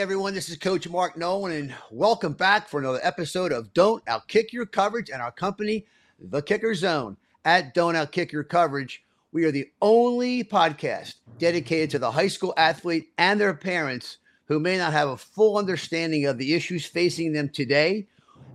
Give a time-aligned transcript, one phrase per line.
[0.00, 0.32] everyone.
[0.32, 4.64] This is Coach Mark Nolan, and welcome back for another episode of Don't Outkick Your
[4.64, 5.84] Coverage and our company,
[6.18, 7.18] The Kicker Zone.
[7.44, 12.54] At Don't Outkick Your Coverage, we are the only podcast dedicated to the high school
[12.56, 14.16] athlete and their parents
[14.46, 18.06] who may not have a full understanding of the issues facing them today.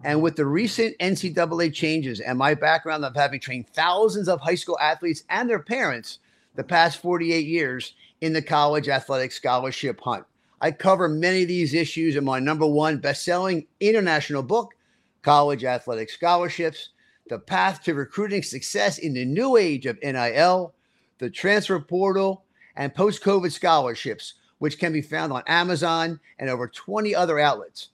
[0.03, 4.55] And with the recent NCAA changes and my background of having trained thousands of high
[4.55, 6.17] school athletes and their parents
[6.55, 10.25] the past 48 years in the college athletic scholarship hunt.
[10.61, 14.73] I cover many of these issues in my number one best-selling international book,
[15.21, 16.89] College Athletic Scholarships,
[17.29, 20.73] The Path to Recruiting Success in the New Age of NIL,
[21.17, 22.43] the Transfer Portal,
[22.75, 27.89] and Post-COVID Scholarships, which can be found on Amazon and over 20 other outlets.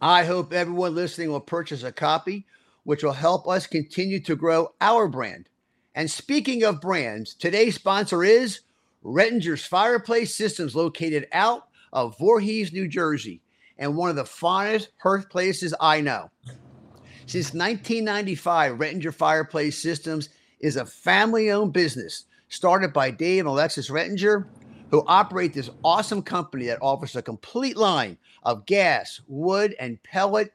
[0.00, 2.46] I hope everyone listening will purchase a copy,
[2.84, 5.48] which will help us continue to grow our brand.
[5.94, 8.60] And speaking of brands, today's sponsor is
[9.04, 13.40] Rettinger's Fireplace Systems, located out of Voorhees, New Jersey,
[13.78, 16.30] and one of the finest hearth places I know.
[17.26, 23.88] Since 1995, Rettinger Fireplace Systems is a family owned business started by Dave and Alexis
[23.88, 24.46] Rettinger,
[24.90, 30.52] who operate this awesome company that offers a complete line of gas, wood, and pellet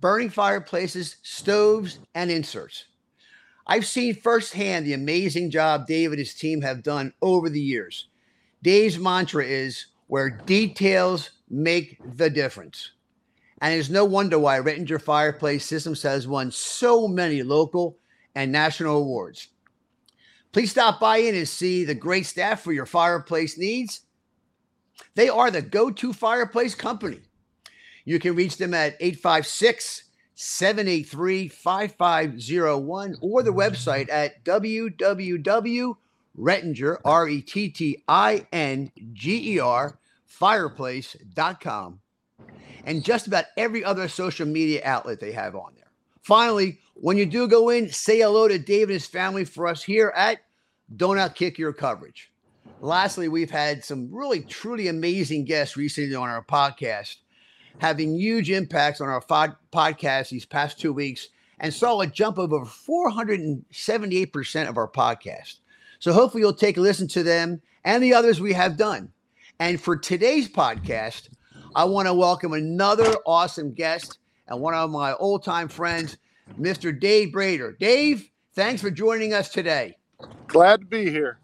[0.00, 2.84] burning fireplaces, stoves, and inserts.
[3.66, 8.08] I've seen firsthand the amazing job Dave and his team have done over the years.
[8.62, 12.90] Dave's mantra is where details make the difference.
[13.62, 17.96] And it's no wonder why Rettinger Fireplace Systems has won so many local
[18.34, 19.48] and national awards.
[20.52, 24.02] Please stop by in and see the great staff for your fireplace needs.
[25.14, 27.20] They are the go to fireplace company.
[28.04, 30.02] You can reach them at 856
[30.34, 35.96] 783 5501 or the website at www.rettinger,
[37.02, 39.98] R E T T I N G E R,
[40.32, 42.00] fireplace.com,
[42.84, 45.90] and just about every other social media outlet they have on there.
[46.22, 49.82] Finally, when you do go in, say hello to Dave and his family for us
[49.82, 50.38] here at
[50.96, 52.30] Don't Outkick Your Coverage.
[52.80, 57.16] Lastly, we've had some really truly amazing guests recently on our podcast,
[57.78, 61.28] having huge impacts on our podcast these past two weeks,
[61.60, 65.58] and saw a jump of over 478% of our podcast.
[66.00, 69.12] So hopefully you'll take a listen to them and the others we have done.
[69.62, 71.28] And for today's podcast,
[71.76, 74.18] I want to welcome another awesome guest
[74.48, 76.16] and one of my old time friends,
[76.58, 76.98] Mr.
[76.98, 77.78] Dave Brader.
[77.78, 79.96] Dave, thanks for joining us today.
[80.48, 81.38] Glad to be here.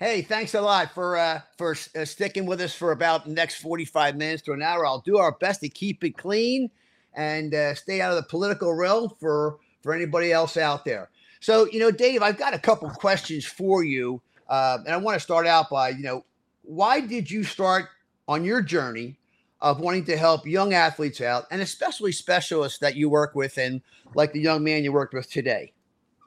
[0.00, 3.60] Hey, thanks a lot for uh, for uh, sticking with us for about the next
[3.60, 4.84] 45 minutes to an hour.
[4.84, 6.72] I'll do our best to keep it clean
[7.14, 11.08] and uh, stay out of the political realm for for anybody else out there.
[11.38, 15.14] So, you know, Dave, I've got a couple questions for you, uh, and I want
[15.14, 16.24] to start out by, you know,
[16.62, 17.88] why did you start
[18.28, 19.18] on your journey
[19.60, 23.80] of wanting to help young athletes out, and especially specialists that you work with, and
[24.14, 25.72] like the young man you worked with today?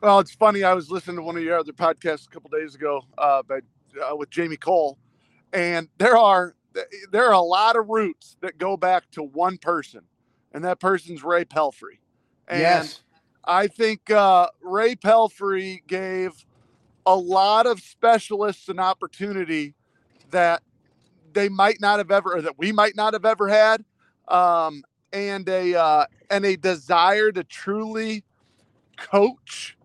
[0.02, 0.64] Well, it's funny.
[0.64, 3.60] I was listening to one of your other podcasts a couple days ago uh, by,
[4.02, 4.98] uh, with Jamie Cole,
[5.52, 6.56] and there are
[7.12, 10.02] there are a lot of roots that go back to one person,
[10.54, 12.00] and that person's Ray Pelfrey.
[12.48, 13.02] And yes.
[13.46, 16.32] I think uh, Ray Pelfrey gave
[17.06, 19.76] a lot of specialists an opportunity
[20.36, 20.64] that
[21.32, 23.86] they might not have ever, or that we might not have ever had,
[24.28, 28.24] um, and a uh, and a desire to truly
[28.98, 29.78] coach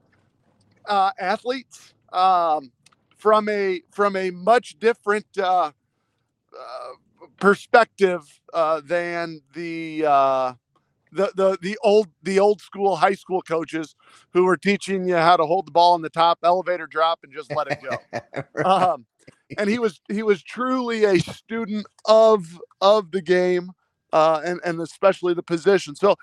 [0.87, 2.73] uh, athletes um,
[3.17, 5.71] from a from a much different uh,
[6.59, 6.89] uh,
[7.39, 10.53] perspective uh, than the uh,
[11.13, 13.95] the the the old the old school high school coaches
[14.33, 17.33] who were teaching you how to hold the ball in the top elevator drop and
[17.33, 18.65] just let it go.
[18.65, 19.07] um,
[19.59, 23.71] and he was he was truly a student of of the game
[24.13, 25.95] uh, and and especially the position.
[25.95, 26.17] So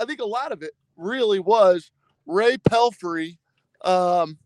[0.00, 1.90] I think a lot of it really was
[2.26, 3.38] Ray Pelfrey
[3.84, 4.38] um,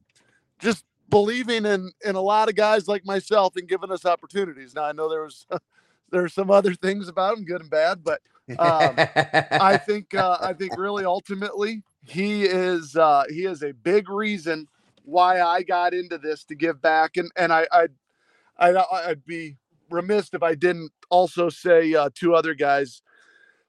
[0.58, 4.74] just believing in in a lot of guys like myself and giving us opportunities.
[4.74, 5.46] Now I know there was
[6.10, 8.20] there are some other things about him, good and bad, but
[8.58, 14.08] um, I think uh, I think really ultimately he is uh, he is a big
[14.08, 14.66] reason
[15.04, 17.92] why I got into this to give back, and and I I'd,
[18.60, 19.56] I'd, I'd be
[19.90, 23.02] remiss if I didn't also say uh, two other guys,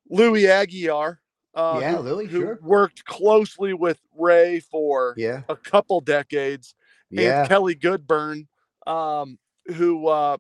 [0.10, 1.18] Louis Aguiar.
[1.54, 2.60] Uh, yeah, who, Louis, who sure.
[2.62, 5.42] worked closely with Ray for Yeah.
[5.50, 6.76] a couple decades,
[7.10, 7.42] Yeah.
[7.42, 8.48] and Kelly Goodburn,
[8.88, 9.38] um,
[9.76, 10.38] who uh,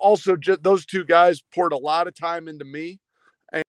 [0.00, 2.98] also just those two guys poured a lot of time into me.
[3.52, 3.62] I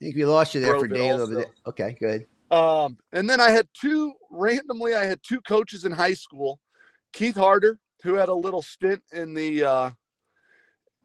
[0.00, 1.48] think we lost you there for it Dave a little bit.
[1.66, 2.26] Okay, good.
[2.50, 6.60] Um, and then I had two randomly, I had two coaches in high school,
[7.12, 9.90] Keith Harder, who had a little stint in the uh,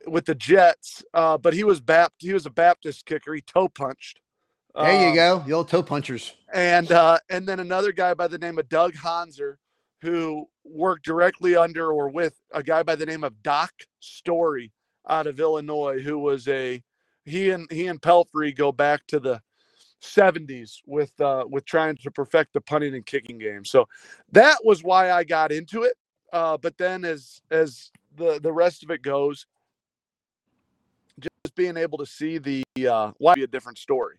[0.08, 3.34] with the Jets, uh, but he was Bapt he was a Baptist kicker.
[3.34, 4.20] He toe punched.
[4.76, 6.34] There you Um, go, the old toe punchers.
[6.54, 9.56] and uh, and then another guy by the name of Doug Hanser,
[10.02, 14.72] who worked directly under or with a guy by the name of Doc Story
[15.10, 16.82] out of Illinois, who was a
[17.26, 19.42] he and he and Pelfrey go back to the
[20.02, 23.66] 70s with uh, with trying to perfect the punting and kicking game.
[23.66, 23.88] So
[24.32, 25.96] that was why I got into it.
[26.34, 29.46] Uh, but then as as the the rest of it goes,
[31.20, 34.18] just being able to see the uh, why be a different story.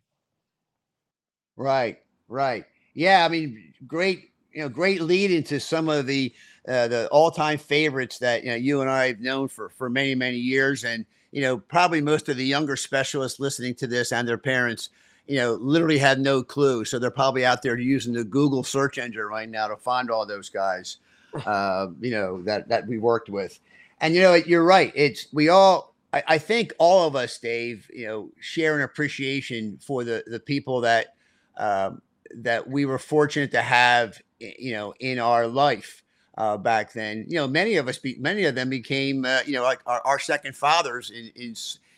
[1.56, 1.98] Right,
[2.28, 2.64] right.
[2.94, 6.32] Yeah, I mean, great, you know, great lead into some of the
[6.68, 10.14] uh, the all-time favorites that you know you and I have known for for many
[10.14, 14.28] many years, and you know, probably most of the younger specialists listening to this and
[14.28, 14.90] their parents,
[15.26, 18.98] you know, literally had no clue, so they're probably out there using the Google search
[18.98, 20.98] engine right now to find all those guys,
[21.46, 23.58] uh, you know, that that we worked with,
[24.00, 24.92] and you know, you're right.
[24.94, 25.94] It's we all.
[26.12, 30.40] I, I think all of us, Dave, you know, share an appreciation for the the
[30.40, 31.14] people that
[31.56, 32.02] um,
[32.36, 36.02] that we were fortunate to have, you know, in our life
[36.38, 37.24] uh, back then.
[37.28, 40.00] You know, many of us, be, many of them became, uh, you know, like our,
[40.04, 41.54] our second fathers in, in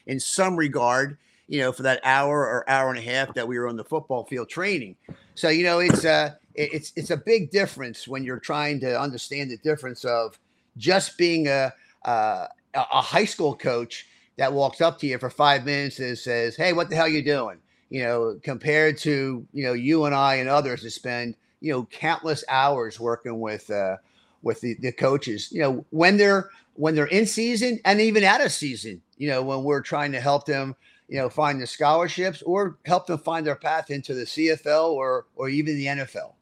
[0.07, 1.19] in some regard.
[1.47, 3.85] You know, for that hour or hour and a half that we were on the
[3.85, 4.97] football field training.
[5.35, 9.51] So you know, it's a it's it's a big difference when you're trying to understand
[9.51, 10.39] the difference of
[10.77, 11.73] just being a
[12.05, 14.07] a, a high school coach
[14.37, 17.23] that walks up to you for five minutes and says, "Hey, what the hell you
[17.23, 17.59] doing?"
[17.91, 21.85] you know, compared to you know you and I and others that spend you know
[21.93, 23.99] countless hours working with uh,
[24.43, 25.49] with the, the coaches.
[25.53, 29.01] You know, when they're when they're in season and even out of season.
[29.17, 30.75] You know, when we're trying to help them,
[31.09, 35.27] you know, find the scholarships or help them find their path into the CFL or
[35.37, 36.35] or even the NFL.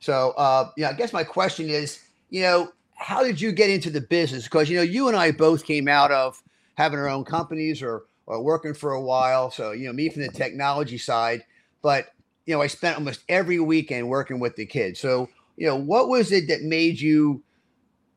[0.00, 3.90] So, uh, yeah, I guess my question is, you know, how did you get into
[3.90, 4.44] the business?
[4.44, 6.42] Because you know, you and I both came out of
[6.74, 9.50] having our own companies or or working for a while.
[9.50, 11.44] So, you know, me from the technology side,
[11.82, 12.08] but
[12.46, 14.98] you know, I spent almost every weekend working with the kids.
[14.98, 17.42] So, you know, what was it that made you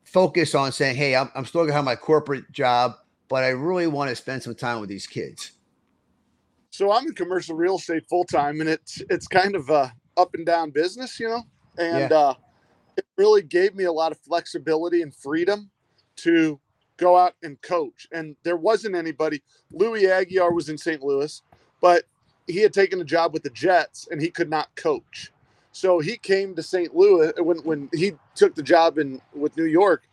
[0.04, 2.96] focus on saying, Hey, I'm, I'm still gonna have my corporate job,
[3.28, 5.52] but I really want to spend some time with these kids?
[6.72, 10.34] So I'm in commercial real estate full time, and it's it's kind of a up
[10.34, 11.44] and down business, you know,
[11.78, 12.34] and uh,
[12.98, 15.70] it really gave me a lot of flexibility and freedom
[16.18, 16.60] to
[16.98, 18.08] go out and coach.
[18.12, 19.42] And there wasn't anybody.
[19.72, 21.02] Louis Aguiar was in St.
[21.02, 21.42] Louis,
[21.82, 22.04] but
[22.48, 25.32] he had taken a job with the Jets, and he could not coach.
[25.72, 26.96] So he came to St.
[26.96, 30.04] Louis when when he took the job in with New York.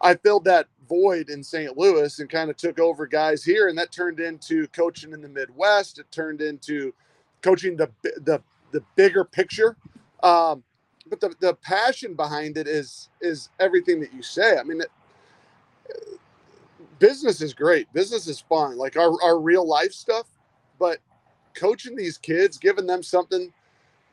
[0.00, 1.76] I filled that void in St.
[1.76, 5.28] Louis and kind of took over guys here, and that turned into coaching in the
[5.28, 5.98] Midwest.
[5.98, 6.92] It turned into
[7.42, 8.42] coaching the the
[8.72, 9.76] the bigger picture.
[10.22, 10.62] Um,
[11.08, 14.58] but the, the passion behind it is is everything that you say.
[14.58, 14.90] I mean, it,
[16.98, 17.92] business is great.
[17.92, 20.26] Business is fun, like our our real life stuff.
[20.78, 20.98] But
[21.54, 23.52] coaching these kids, giving them something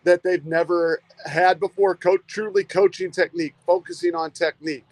[0.04, 4.86] that they've never had before, coach truly coaching technique, focusing on technique.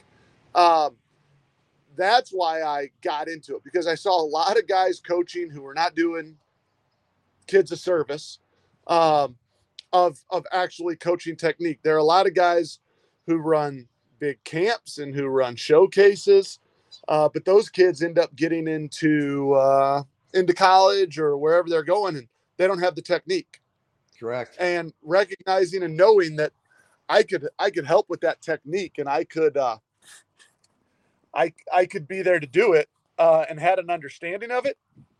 [0.55, 0.95] Um,
[1.95, 5.61] that's why I got into it because I saw a lot of guys coaching who
[5.61, 6.35] were not doing
[7.47, 8.39] kids a service
[8.87, 9.35] um,
[9.91, 11.79] of of actually coaching technique.
[11.83, 12.79] There are a lot of guys
[13.27, 13.87] who run
[14.19, 16.59] big camps and who run showcases,
[17.07, 22.17] uh, but those kids end up getting into uh, into college or wherever they're going,
[22.17, 23.61] and they don't have the technique.
[24.19, 24.55] Correct.
[24.59, 26.53] And recognizing and knowing that
[27.09, 29.77] I could I could help with that technique, and I could uh,
[31.33, 34.77] I I could be there to do it, uh, and had an understanding of it.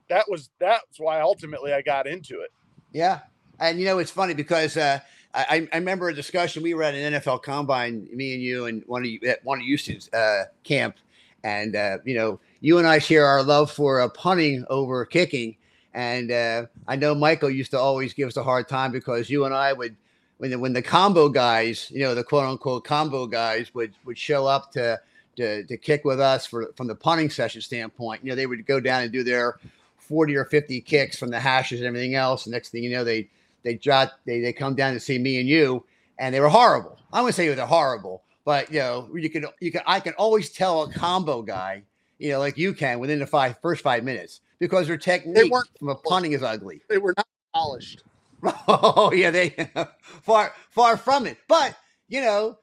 [0.09, 2.51] That was that's why ultimately I got into it.
[2.91, 3.19] Yeah.
[3.59, 4.99] And you know, it's funny because uh,
[5.33, 6.61] I, I remember a discussion.
[6.61, 9.59] We were at an NFL combine, me and you, and one of you at one
[9.59, 10.97] of Houston's uh, camp.
[11.43, 15.57] And, uh, you know, you and I share our love for uh, punting over kicking.
[15.93, 19.45] And uh, I know Michael used to always give us a hard time because you
[19.45, 19.95] and I would,
[20.37, 24.17] when the, when the combo guys, you know, the quote unquote combo guys would, would
[24.17, 24.99] show up to,
[25.37, 28.65] to, to kick with us for, from the punting session standpoint, you know, they would
[28.65, 29.59] go down and do their
[29.97, 32.45] 40 or 50 kicks from the hashes and everything else.
[32.45, 33.29] And next thing you know, they,
[33.63, 35.83] they jot they they come down to see me and you,
[36.19, 36.99] and they were horrible.
[37.11, 40.49] I wouldn't say they're horrible, but you know, you can you can I can always
[40.49, 41.83] tell a combo guy,
[42.19, 45.69] you know, like you can within the five first five minutes because their technique weren't-
[45.79, 46.81] from a punting is ugly.
[46.89, 48.03] They were not polished.
[48.67, 49.69] Oh yeah, they
[50.21, 51.37] far far from it.
[51.47, 51.77] But
[52.09, 52.57] you know,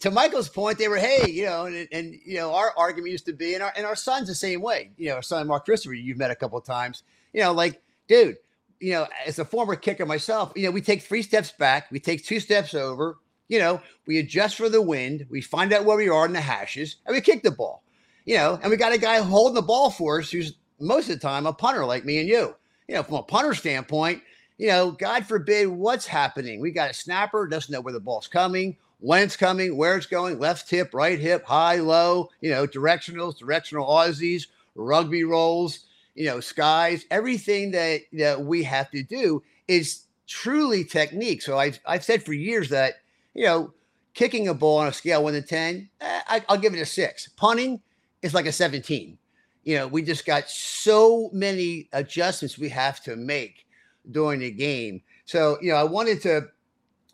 [0.00, 3.26] to Michael's point, they were hey, you know, and, and you know, our argument used
[3.26, 4.90] to be, and our and our son's the same way.
[4.96, 7.02] You know, our son Mark Christopher, you've met a couple of times.
[7.32, 8.36] You know, like dude,
[8.80, 12.00] you know, as a former kicker myself, you know, we take three steps back, we
[12.00, 13.18] take two steps over,
[13.50, 16.40] You know, we adjust for the wind, we find out where we are in the
[16.40, 17.82] hashes, and we kick the ball.
[18.24, 21.16] You know, and we got a guy holding the ball for us who's most of
[21.16, 22.54] the time a punter like me and you.
[22.86, 24.22] You know, from a punter standpoint,
[24.56, 26.60] you know, God forbid what's happening.
[26.60, 30.06] We got a snapper, doesn't know where the ball's coming, when it's coming, where it's
[30.06, 36.26] going, left hip, right hip, high, low, you know, directionals, directional Aussies, rugby rolls, you
[36.26, 41.42] know, skies, everything that, that we have to do is truly technique.
[41.42, 42.96] So I've, I've said for years that,
[43.34, 43.72] you know,
[44.14, 46.86] kicking a ball on a scale one to 10, eh, I, I'll give it a
[46.86, 47.28] six.
[47.36, 47.80] Punting
[48.22, 49.16] is like a 17.
[49.64, 53.66] You know, we just got so many adjustments we have to make
[54.10, 55.02] during the game.
[55.24, 56.48] So, you know, I wanted to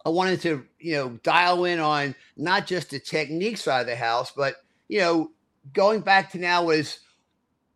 [0.07, 3.97] I wanted to, you know, dial in on not just the technique side of the
[3.97, 4.55] house, but
[4.87, 5.33] you know,
[5.73, 7.01] going back to now is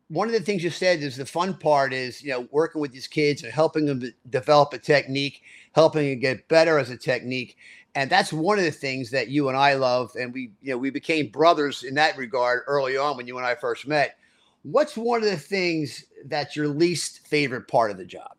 [0.07, 2.93] one of the things you said is the fun part is, you know, working with
[2.93, 7.57] these kids and helping them develop a technique, helping them get better as a technique.
[7.97, 10.13] And that's one of the things that you and I love.
[10.15, 13.47] And we, you know, we became brothers in that regard early on when you and
[13.47, 14.19] I first met.
[14.63, 18.37] What's one of the things that's your least favorite part of the job?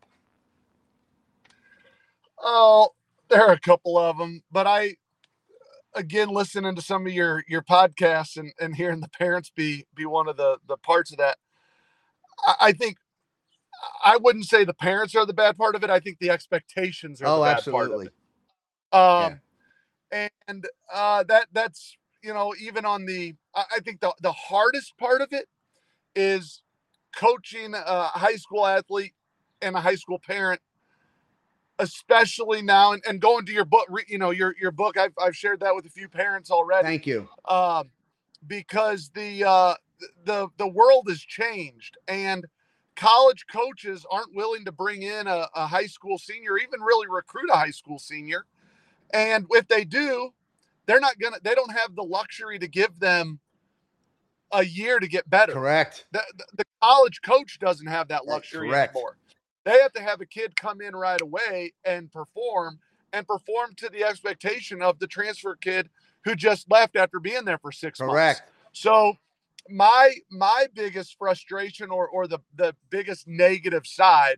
[2.42, 2.88] Oh,
[3.32, 4.96] there are a couple of them, but I
[5.94, 10.06] again listening to some of your your podcasts and, and hearing the parents be be
[10.06, 11.38] one of the the parts of that.
[12.46, 12.98] I, I think
[14.04, 15.90] I wouldn't say the parents are the bad part of it.
[15.90, 17.88] I think the expectations are oh, the bad absolutely.
[17.88, 19.34] part of it.
[19.34, 19.40] Um,
[20.12, 20.28] yeah.
[20.46, 25.22] and uh, that that's you know even on the I think the the hardest part
[25.22, 25.48] of it
[26.14, 26.62] is
[27.16, 29.14] coaching a high school athlete
[29.62, 30.60] and a high school parent
[31.82, 34.96] especially now and, and going to your book you know your your book.
[34.96, 36.86] I've, I've shared that with a few parents already.
[36.86, 37.28] Thank you.
[37.48, 37.90] Um,
[38.46, 39.74] because the uh,
[40.24, 42.46] the the world has changed and
[42.94, 47.50] college coaches aren't willing to bring in a, a high school senior even really recruit
[47.50, 48.44] a high school senior.
[49.12, 50.32] And if they do
[50.86, 53.40] they're not gonna they don't have the luxury to give them
[54.52, 55.54] a year to get better.
[55.54, 56.04] Correct.
[56.12, 58.94] The, the, the college coach doesn't have that luxury correct.
[58.94, 59.16] anymore
[59.64, 62.78] they have to have a kid come in right away and perform
[63.12, 65.88] and perform to the expectation of the transfer kid
[66.24, 68.40] who just left after being there for six Correct.
[68.40, 68.52] months.
[68.72, 69.14] So
[69.68, 74.36] my my biggest frustration or or the the biggest negative side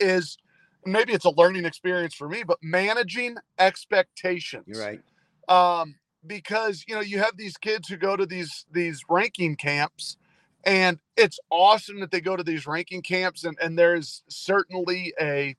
[0.00, 0.38] is
[0.86, 4.64] maybe it's a learning experience for me, but managing expectations.
[4.66, 5.00] You're right.
[5.48, 5.96] Um,
[6.26, 10.16] because you know you have these kids who go to these these ranking camps
[10.64, 15.56] and it's awesome that they go to these ranking camps and, and there's certainly a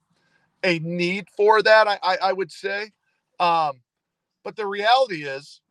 [0.62, 2.92] a need for that i i, I would say.
[3.38, 3.80] Um,
[4.44, 5.62] but the reality is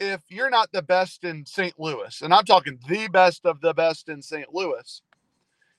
[0.00, 3.74] if you're not the best in st louis and i'm talking the best of the
[3.74, 5.02] best in st louis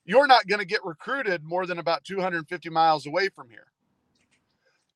[0.05, 3.67] you're not going to get recruited more than about 250 miles away from here.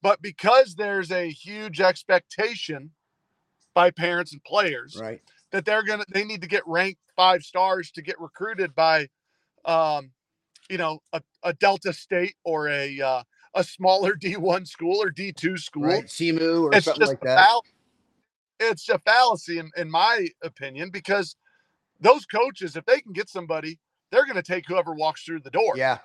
[0.02, 2.92] But because there's a huge expectation
[3.74, 7.92] by parents and players right that they're gonna they need to get ranked five stars
[7.92, 9.08] to get recruited by
[9.66, 10.12] um
[10.70, 13.24] you know a, a delta state or a uh,
[13.56, 15.84] a smaller d1 school or d2 school.
[15.84, 16.06] Right.
[16.06, 17.62] SEMO or it's something like that.
[18.60, 21.36] it's a fallacy in, in my opinion because
[22.00, 23.80] those coaches if they can get somebody
[24.12, 25.74] they're going to take whoever walks through the door.
[25.76, 26.00] Yeah.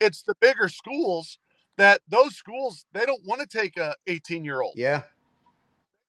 [0.00, 1.38] It's the bigger schools
[1.76, 4.74] that those schools they don't want to take a 18 year old.
[4.76, 5.02] Yeah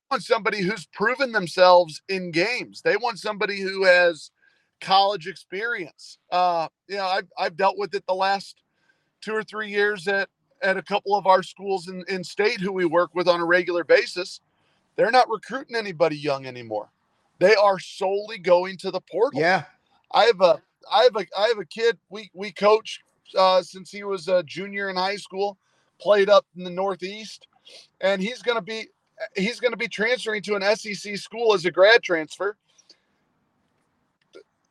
[0.09, 2.81] want somebody who's proven themselves in games.
[2.81, 4.31] They want somebody who has
[4.81, 6.17] college experience.
[6.31, 8.61] Uh, you know, I've, I've dealt with it the last
[9.21, 10.29] two or three years at,
[10.61, 13.45] at a couple of our schools in, in state who we work with on a
[13.45, 14.41] regular basis.
[14.95, 16.89] They're not recruiting anybody young anymore.
[17.39, 19.41] They are solely going to the portal.
[19.41, 19.63] Yeah.
[20.13, 23.01] I have a I have a I have a kid we we coach
[23.37, 25.57] uh, since he was a junior in high school,
[25.99, 27.47] played up in the Northeast,
[27.99, 28.87] and he's going to be
[29.35, 32.57] he's going to be transferring to an SEC school as a grad transfer.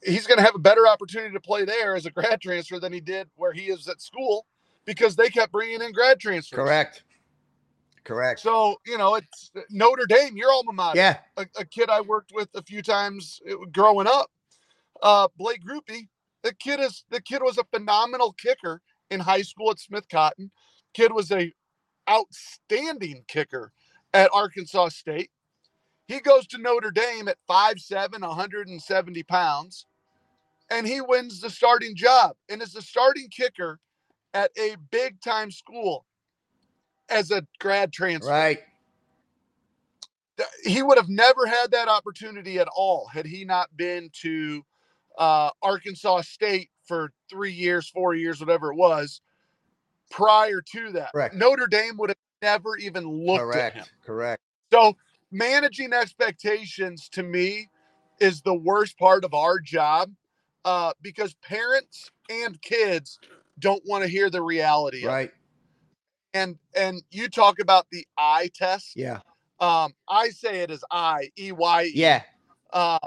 [0.02, 2.92] He's going to have a better opportunity to play there as a grad transfer than
[2.92, 4.46] he did where he is at school
[4.84, 6.56] because they kept bringing in grad transfers.
[6.56, 7.04] Correct.
[8.04, 8.40] Correct.
[8.40, 10.98] So, you know, it's Notre Dame, your alma mater.
[10.98, 11.18] Yeah.
[11.38, 14.30] A, a kid I worked with a few times uh, growing up,
[15.02, 16.08] uh, Blake Grupe.
[16.42, 20.50] The kid is the kid was a phenomenal kicker in high school at Smith Cotton.
[20.92, 21.50] Kid was a
[22.08, 23.72] outstanding kicker
[24.14, 25.30] at Arkansas State.
[26.06, 29.87] He goes to Notre Dame at 5'7, 170 pounds,
[30.71, 33.80] and he wins the starting job and is the starting kicker
[34.33, 36.06] at a big time school
[37.09, 38.30] as a grad transfer.
[38.30, 38.59] Right.
[40.64, 44.64] He would have never had that opportunity at all had he not been to
[45.16, 49.21] uh, Arkansas State for three years, four years, whatever it was,
[50.11, 51.12] prior to that.
[51.12, 51.35] Correct.
[51.35, 53.86] Notre Dame would have never even looked correct, at him.
[54.04, 54.42] correct.
[54.72, 54.96] So
[55.30, 57.68] managing expectations to me
[58.20, 60.12] is the worst part of our job
[60.64, 63.18] uh, because parents and kids
[63.58, 65.06] don't want to hear the reality.
[65.06, 65.32] Right.
[66.32, 68.92] And and you talk about the eye test.
[68.96, 69.20] Yeah.
[69.60, 71.84] Um, I say it as I E Y.
[71.84, 71.92] E.
[71.94, 72.22] Yeah.
[72.72, 72.98] Uh,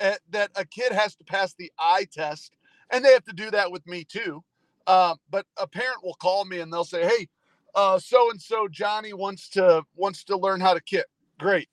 [0.00, 2.56] eh, that a kid has to pass the eye test,
[2.90, 4.42] and they have to do that with me too.
[4.86, 7.28] Uh, but a parent will call me and they'll say, "Hey,
[7.98, 11.06] so and so Johnny wants to wants to learn how to kick."
[11.38, 11.68] Great.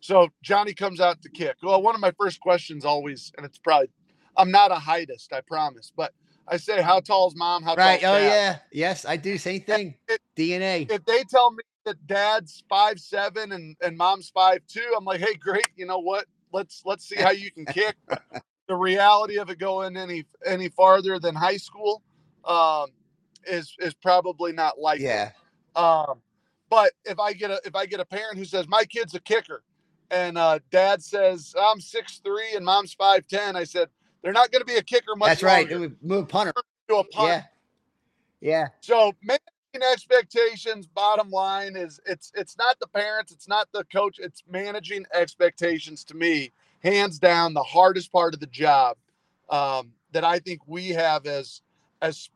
[0.00, 1.56] So Johnny comes out to kick.
[1.62, 3.88] Well, one of my first questions always, and it's probably,
[4.36, 6.12] I'm not a heightist, I promise, but
[6.48, 7.62] I say, "How tall is mom?
[7.62, 8.00] How Right.
[8.00, 8.58] tall?" Oh yeah.
[8.72, 9.38] Yes, I do.
[9.38, 9.94] Same thing.
[10.08, 10.90] it- DNA.
[10.90, 15.20] if they tell me that dad's five seven and and mom's five two, I'm like,
[15.20, 15.68] hey, great.
[15.76, 16.26] You know what?
[16.52, 17.96] Let's let's see how you can kick.
[18.68, 22.02] the reality of it going any any farther than high school
[22.44, 22.86] um,
[23.46, 25.06] is is probably not likely.
[25.06, 25.30] yeah.
[25.74, 26.20] Um,
[26.70, 29.20] but if I get a if I get a parent who says my kid's a
[29.20, 29.62] kicker,
[30.10, 33.88] and uh, dad says I'm six three and mom's five ten, I said
[34.22, 35.70] they're not going to be a kicker much That's right.
[35.70, 36.52] It would move punter.
[36.88, 37.28] To a punt.
[37.28, 37.42] Yeah.
[38.40, 38.68] Yeah.
[38.80, 44.18] So managing expectations, bottom line is it's it's not the parents, it's not the coach,
[44.18, 48.96] it's managing expectations to me, hands down, the hardest part of the job
[49.48, 51.62] um, that I think we have as
[52.02, 52.28] as,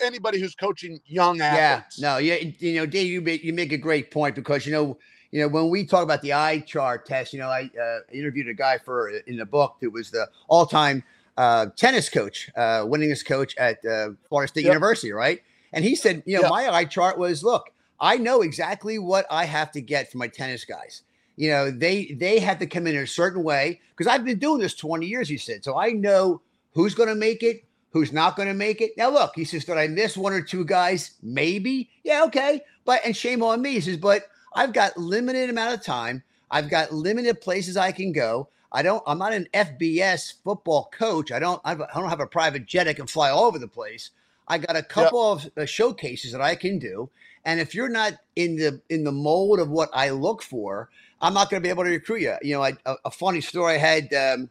[0.00, 1.98] anybody who's coaching young athletes.
[1.98, 2.12] Yeah.
[2.14, 2.18] No.
[2.18, 2.36] Yeah.
[2.58, 4.98] You know, Dave, you make you make a great point because you know,
[5.30, 8.48] you know, when we talk about the eye chart test, you know, I uh, interviewed
[8.48, 11.02] a guy for in the book that was the all-time
[11.38, 14.74] uh, tennis coach, uh, winningest coach at uh, Florida State Yep.
[14.74, 15.40] University, right?
[15.72, 16.48] And he said, you know, Yeah.
[16.50, 20.28] my eye chart was, look, I know exactly what I have to get for my
[20.28, 21.02] tennis guys.
[21.36, 24.60] You know, they they have to come in a certain way because I've been doing
[24.60, 25.64] this 20 years, he said.
[25.64, 26.42] So I know
[26.74, 28.96] who's going to make it, who's not going to make it.
[28.96, 31.12] Now, look, he says, did I miss one or two guys?
[31.22, 31.90] Maybe.
[32.04, 32.62] Yeah, okay.
[32.84, 33.72] But and shame on me.
[33.72, 36.22] He says, but I've got limited amount of time.
[36.50, 38.48] I've got limited places I can go.
[38.72, 39.02] I don't.
[39.06, 41.30] I'm not an FBS football coach.
[41.30, 41.60] I don't.
[41.64, 44.10] I've, don't have a private jet I can fly all over the place.
[44.48, 47.08] I got a couple of uh, showcases that I can do.
[47.44, 50.88] And if you're not in the in the mold of what I look for,
[51.20, 52.34] I'm not going to be able to recruit you.
[52.42, 54.14] You know, I, a, a funny story I had.
[54.14, 54.50] Um,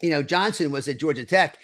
[0.00, 1.58] you know, Johnson was at Georgia Tech.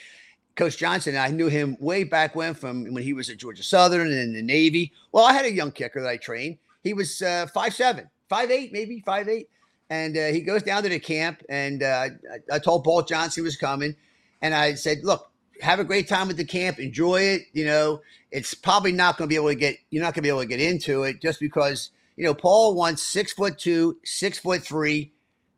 [0.58, 4.08] Coach Johnson, I knew him way back when from when he was at Georgia Southern
[4.08, 4.92] and in the Navy.
[5.12, 6.58] Well, I had a young kicker that I trained.
[6.82, 9.48] He was uh, five seven, five eight, maybe five eight,
[9.88, 11.44] and uh, he goes down to the camp.
[11.48, 12.08] And uh,
[12.50, 13.94] I, I told Paul Johnson he was coming,
[14.42, 17.42] and I said, "Look, have a great time at the camp, enjoy it.
[17.52, 18.00] You know,
[18.32, 19.76] it's probably not going to be able to get.
[19.90, 22.74] You're not going to be able to get into it just because you know Paul
[22.74, 25.12] wants six foot two, six foot three,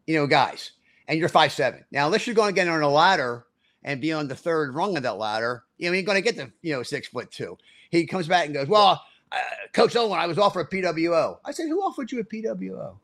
[0.07, 0.73] you know, guys,
[1.09, 1.87] and you're five seven.
[1.91, 3.47] Now, unless you're going to get on a ladder."
[3.83, 6.37] And be on the third rung of that ladder, you know, you're going to get
[6.37, 7.57] to, you know, six foot two.
[7.91, 9.39] He comes back and goes, Well, uh,
[9.73, 11.39] Coach Owen, I was offered a PWO.
[11.45, 12.97] I said, Who offered you a PWO?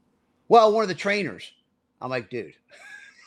[0.48, 1.52] Well, one of the trainers.
[2.00, 2.54] I'm like, Dude,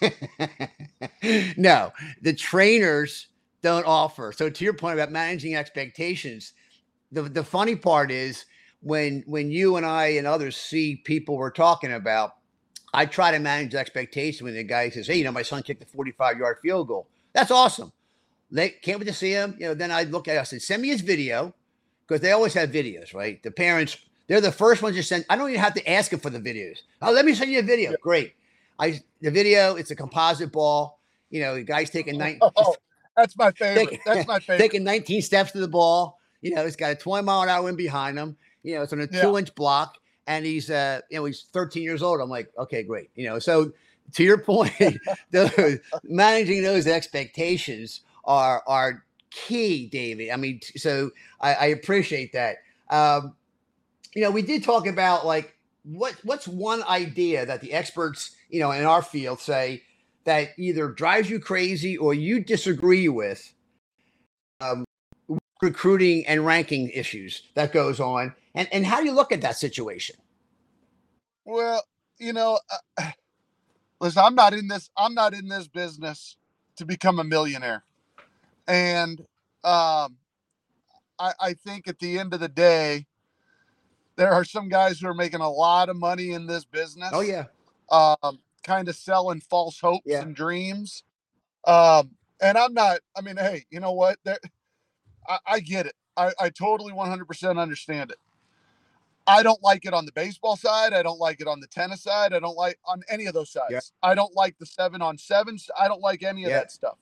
[1.58, 3.28] no, the trainers
[3.62, 4.32] don't offer.
[4.32, 6.54] So, to your point about managing expectations,
[7.12, 8.46] the, the funny part is
[8.82, 12.36] when when you and I and others see people we're talking about,
[12.94, 15.84] I try to manage expectation when the guy says, Hey, you know, my son kicked
[15.84, 17.08] a 45 yard field goal.
[17.34, 17.92] That's awesome.
[18.52, 19.56] They can't wait to see him.
[19.60, 21.54] You know, then I look at us and send me his video
[22.08, 23.42] because they always have videos, right?
[23.44, 25.26] The parents, they're the first ones to send.
[25.30, 26.78] I don't even have to ask them for the videos.
[27.02, 27.94] Oh, let me send you a video.
[28.02, 28.34] Great.
[28.80, 31.00] I the video, it's a composite ball.
[31.30, 32.76] You know, the guy's taking nine, Oh,
[33.16, 33.90] that's my favorite.
[33.90, 34.58] Take- That's my favorite.
[34.58, 36.18] taking 19 steps to the ball.
[36.42, 38.38] You know, it's got a 20 mile an hour wind behind him.
[38.64, 39.22] You know, it's on a Yeah.
[39.22, 42.20] two inch block, and he's uh, you know, he's 13 years old.
[42.22, 43.10] I'm like, okay, great.
[43.16, 43.72] You know, so
[44.14, 44.74] to your point,
[45.32, 50.32] the, managing those expectations are are key, David.
[50.32, 52.58] I mean, so I, I appreciate that.
[52.90, 53.36] Um,
[54.16, 58.60] you know, we did talk about like what what's one idea that the experts, you
[58.60, 59.84] know, in our field say
[60.26, 63.54] that either drives you crazy or you disagree with
[64.62, 64.84] um,
[65.62, 69.58] recruiting and ranking issues that goes on, and and how do you look at that
[69.58, 70.16] situation?
[71.46, 71.84] Well,
[72.20, 72.60] you know,
[72.98, 73.12] uh,
[74.02, 74.90] listen, I'm not in this.
[74.98, 76.38] I'm not in this business
[76.78, 77.84] to become a millionaire,
[78.68, 79.22] and
[79.64, 80.18] um,
[81.20, 83.08] I, I think at the end of the day,
[84.18, 87.12] there are some guys who are making a lot of money in this business.
[87.14, 87.46] Oh yeah,
[87.92, 90.22] um, kind of selling false hopes Yeah.
[90.22, 91.04] and dreams.
[91.68, 93.00] Um, and I'm not.
[93.18, 94.18] I mean, hey, you know what?
[94.26, 94.40] There,
[95.28, 95.96] I, I get it.
[96.18, 98.18] I, I totally 100% understand it.
[99.30, 100.94] I don't like it on the baseball side.
[100.94, 102.34] I don't like it on the tennis side.
[102.34, 103.72] I don't like on any of those sides.
[103.72, 103.80] Yeah.
[104.02, 105.70] I don't like the seven on sevens.
[105.80, 106.60] I don't like any of Yeah.
[106.60, 106.98] that stuff.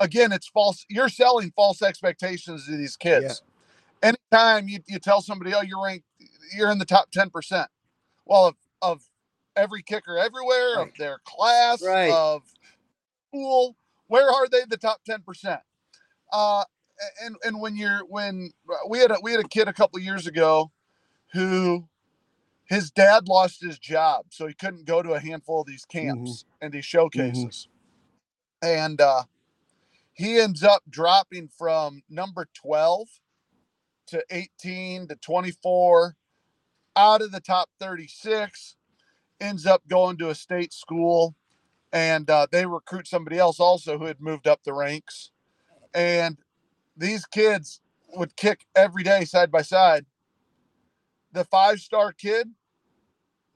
[0.00, 0.86] Again, it's false.
[0.88, 3.42] You're selling false expectations to these kids.
[4.02, 6.06] anytime you, you tell somebody, oh, you're ranked,
[6.54, 7.66] you're in the top 10%.
[8.26, 9.02] Well, of, of
[9.56, 10.88] every kicker everywhere, Right.
[10.88, 12.12] of their class, Right.
[12.12, 12.42] of
[13.30, 13.76] school,
[14.08, 15.60] where are they the top 10%?
[16.32, 16.64] Uh,
[17.22, 18.52] and, and when you're, when
[18.88, 20.70] we had a, we had a kid a couple years ago
[21.32, 21.88] who
[22.64, 26.44] his dad lost his job, so he couldn't go to a handful of these camps
[26.60, 27.68] and these showcases.
[28.62, 29.22] And, uh,
[30.12, 33.06] he ends up dropping from number 12
[34.08, 36.16] to 18 to 24
[36.96, 38.74] out of the top 36
[39.40, 41.36] ends up going to a state school
[41.92, 45.30] and uh, they recruit somebody else also who had moved up the ranks.
[45.94, 46.36] And
[46.96, 47.80] these kids
[48.14, 50.04] would kick every day side by side
[51.38, 52.48] the five star kid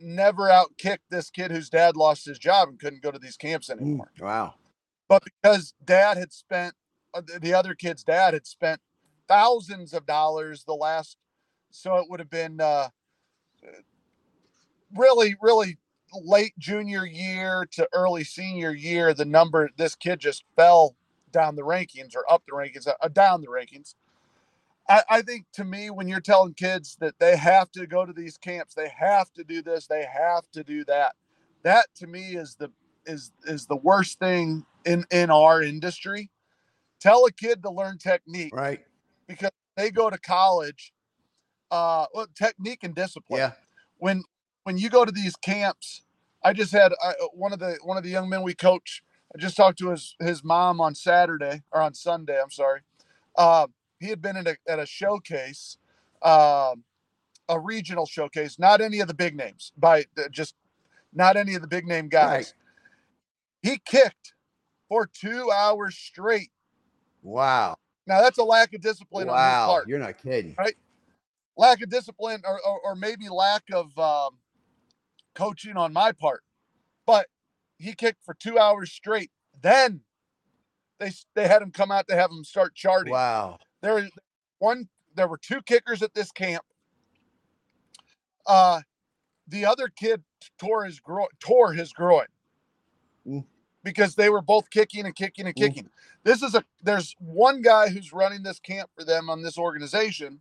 [0.01, 3.37] never out kicked this kid whose dad lost his job and couldn't go to these
[3.37, 4.11] camps anymore.
[4.21, 4.55] Wow.
[5.09, 6.75] but because dad had spent
[7.15, 8.81] uh, the- the other kid's dad had spent
[9.29, 11.17] thousands of dollars the last
[11.71, 12.89] so it would have been uh
[14.95, 15.79] really really
[16.25, 20.95] late junior year to early senior year the number this kid just fell
[21.31, 23.95] down the rankings or up the rankings uh, down the rankings
[24.89, 28.13] I, I think to me when you're telling kids that they have to go to
[28.13, 31.15] these camps they have to do this they have to do that
[31.63, 32.71] that to me is the
[33.07, 36.31] is is the worst thing in in our industry
[37.01, 38.85] tell a kid to learn technique Right.
[39.29, 40.93] because they go to college
[41.71, 43.53] uh well, technique and discipline Yeah.
[43.99, 44.25] when
[44.65, 46.03] when you go to these camps
[46.45, 49.03] i just had uh, one of the one of the young men we coach
[49.35, 52.81] i just talked to his his mom on saturday or on sunday i'm sorry
[53.37, 53.67] uh,
[54.03, 55.79] he had been at a, at a showcase
[56.23, 56.85] um,
[57.49, 60.55] a regional showcase not any of the big names by just
[61.13, 62.29] not any of the big name guys
[63.63, 63.71] Right.
[63.73, 64.35] he kicked
[64.89, 66.51] for two hours straight
[67.23, 67.77] Wow.
[68.07, 70.55] now that's a lack of discipline on his part You're not kidding.
[70.59, 70.75] Right?
[71.57, 74.39] lack of discipline or, or, or maybe lack of um,
[75.35, 76.43] coaching on my part.
[77.07, 77.27] But
[77.79, 79.31] he kicked for two hours straight.
[79.63, 80.01] Then
[80.99, 83.13] they they had him come out to have him start charting.
[83.13, 83.59] Wow.
[83.83, 84.09] There
[84.59, 84.89] one.
[85.15, 86.65] There were two kickers at this camp.
[88.47, 88.81] Uh,
[89.49, 90.23] the other kid
[90.59, 91.29] tore his groin.
[91.41, 92.27] Tore his groin.
[93.27, 93.45] Mm.
[93.85, 95.59] Because they were both kicking and kicking and Mm.
[95.61, 95.91] kicking.
[96.25, 100.41] This is a there's one guy who's running this camp for them on this organization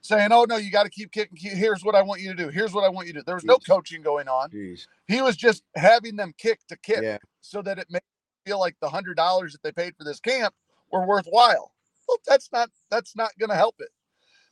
[0.00, 1.36] saying, Oh no, you got to keep kicking.
[1.38, 2.48] Here's what I want you to do.
[2.48, 3.24] Here's what I want you to do.
[3.24, 4.50] There was no coaching going on.
[4.50, 4.86] Jeez.
[5.06, 7.18] He was just having them kick to kick Yeah.
[7.40, 8.02] so that it made
[8.46, 10.54] feel like the hundred dollars that they paid for this camp
[10.90, 11.72] were worthwhile.
[12.08, 13.90] Well, that's not that's not going to help it.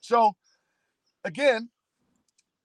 [0.00, 0.32] So
[1.24, 1.70] again,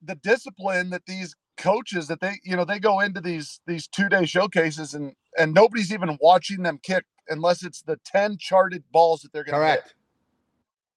[0.04, 4.10] the discipline that these coaches that they you know they go into these these two
[4.10, 9.22] day showcases and and nobody's even watching them kick unless it's the 10 charted balls
[9.22, 9.94] that they're going to hit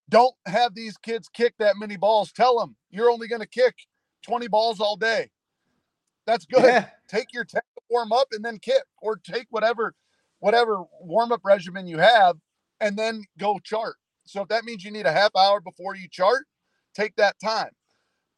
[0.08, 2.32] don't have these kids kick that many balls.
[2.32, 3.74] Tell them you're only going to kick
[4.22, 5.30] 20 balls all day.
[6.26, 6.64] That's good.
[6.64, 6.86] Yeah.
[7.08, 9.94] take your 10 to warm up and then kick or take whatever
[10.40, 12.36] whatever warm up regimen you have
[12.84, 13.96] and then go chart.
[14.26, 16.44] So if that means you need a half hour before you chart
[16.94, 17.70] take that time.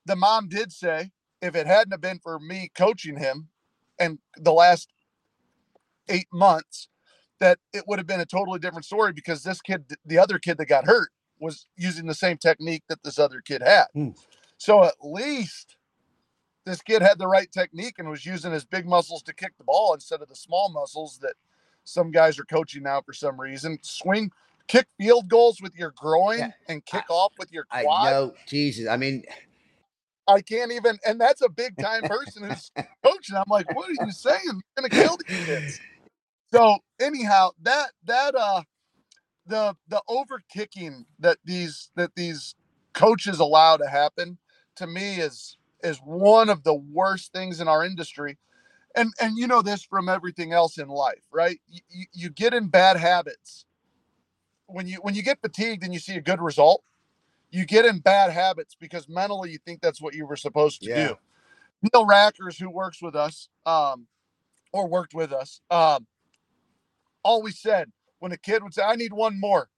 [0.06, 1.10] The mom did say
[1.42, 3.48] if it hadn't have been for me coaching him
[3.98, 4.88] and the last
[6.08, 6.88] eight months
[7.40, 10.58] that it would have been a totally different story because this kid the other kid
[10.58, 13.86] that got hurt was using the same technique that this other kid had.
[13.92, 14.10] Hmm.
[14.58, 15.76] so at least
[16.64, 19.64] this kid had the right technique and was using his big muscles to kick the
[19.64, 21.34] ball instead of the small muscles that
[21.86, 23.78] some guys are coaching now for some reason.
[23.80, 24.30] Swing,
[24.66, 28.08] kick field goals with your groin Yeah, and kick off with your I quad.
[28.08, 28.34] I, know.
[28.46, 28.88] Jesus.
[28.88, 29.22] I mean,
[30.26, 32.72] I can't even, and that's a big time person who's
[33.04, 33.36] coaching.
[33.36, 34.40] I'm like, what are you saying?
[34.44, 35.80] You're gonna kill these kids.
[36.52, 38.62] So anyhow, that that uh
[39.46, 42.56] the the over kicking that these that these
[42.94, 44.38] coaches allow to happen
[44.76, 48.38] to me is is one of the worst things in our industry
[48.96, 51.60] and and you know this from everything else in life right?
[51.68, 53.66] You, you, get in bad habits.
[54.66, 56.82] When you when you get fatigued and you see a good result
[57.50, 60.88] you get in bad habits because mentally you think that's what you were supposed to
[60.90, 61.08] Yeah.
[61.08, 61.16] do
[61.82, 64.06] neil rackers who works with us um
[64.72, 66.06] or worked with us um
[67.22, 69.68] always said when a kid would say i need one more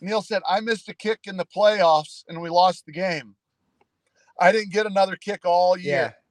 [0.00, 3.36] neil said i missed a kick in the playoffs and we lost the game.
[4.40, 6.14] I didn't get another kick all year.
[6.14, 6.23] yeah.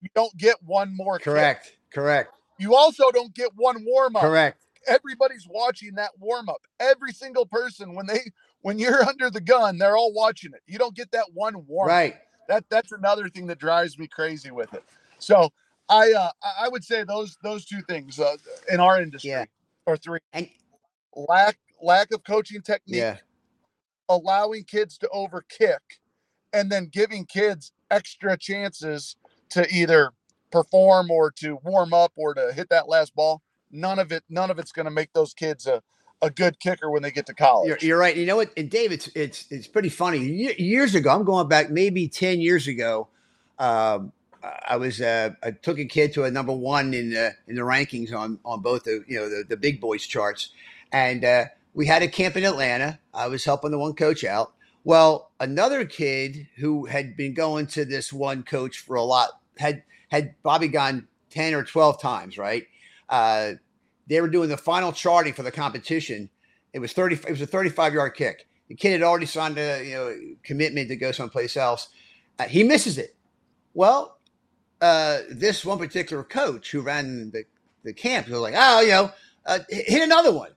[0.00, 1.24] You don't get one more kick.
[1.24, 1.72] Correct.
[1.92, 2.32] Correct.
[2.58, 4.22] You also don't get one warm up.
[4.22, 4.62] Correct.
[4.86, 6.62] Everybody's watching that warm up.
[6.78, 8.20] Every single person when they
[8.62, 10.62] when you're under the gun, they're all watching it.
[10.66, 11.92] You don't get that one warm up.
[11.94, 12.16] Right.
[12.48, 14.82] That that's another thing that drives me crazy with it.
[15.18, 15.50] So
[15.88, 18.36] I uh I- I would say those those two things uh,
[18.70, 19.44] in our industry Yeah.
[19.86, 20.48] or three And
[21.14, 23.16] lack lack of coaching technique, yeah.
[24.08, 25.78] allowing kids to overkick
[26.52, 29.16] and then giving kids extra chances
[29.50, 30.12] to either
[30.50, 33.42] perform or to warm up or to hit that last ball.
[33.70, 35.82] None of it, none of it's going to make those kids a,
[36.22, 37.68] a good kicker when they get to college.
[37.68, 38.16] You're, you're right.
[38.16, 38.50] You know what?
[38.56, 40.18] And Dave, it's it's it's pretty funny.
[40.18, 43.08] Years ago, I'm going back maybe ten years ago.
[43.58, 47.54] Um, I was uh, I took a kid to a number one in the in
[47.54, 50.50] the rankings on on both the you know the, the big boys charts,
[50.92, 52.98] and uh, we had a camp in Atlanta.
[53.14, 54.52] I was helping the one coach out.
[54.82, 59.82] Well, another kid who had been going to this one coach for a lot had
[60.08, 62.66] had Bobby gone ten or twelve times, right?
[63.08, 63.52] Uh,
[64.08, 66.28] they were doing the final charting for the competition.
[66.72, 67.14] It was thirty.
[67.14, 68.48] It was a thirty-five yard kick.
[68.68, 71.88] The kid had already signed a you know commitment to go someplace else.
[72.38, 73.14] Uh, he misses it.
[73.74, 74.18] Well,
[74.80, 77.44] uh, this one particular coach who ran the,
[77.84, 79.12] the camp was like, oh, you know,
[79.46, 80.52] uh, hit another one.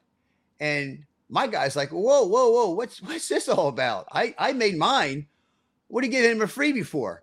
[0.59, 4.07] And my guy's like, whoa, whoa, whoa, what's what's this all about?
[4.11, 5.27] I, I made mine.
[5.87, 7.22] What are you giving him a freebie for?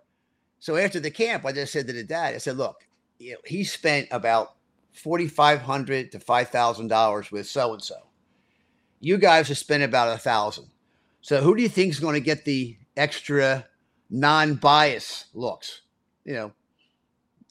[0.61, 2.85] So after the camp, I just said to the dad, I said, look,
[3.17, 4.53] you know, he spent about
[4.93, 7.95] forty five hundred to five thousand dollars with so and so.
[8.99, 10.67] You guys have spent about a thousand.
[11.21, 13.65] So who do you think is going to get the extra
[14.11, 15.81] non-bias looks?
[16.25, 16.51] You know,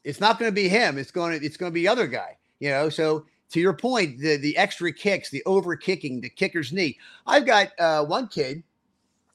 [0.04, 0.96] it's not going to be him.
[0.96, 2.36] It's going to it's going to be other guy.
[2.60, 6.72] You know, so to your point, the the extra kicks, the over kicking, the kicker's
[6.72, 6.96] knee.
[7.26, 8.62] I've got uh, one kid.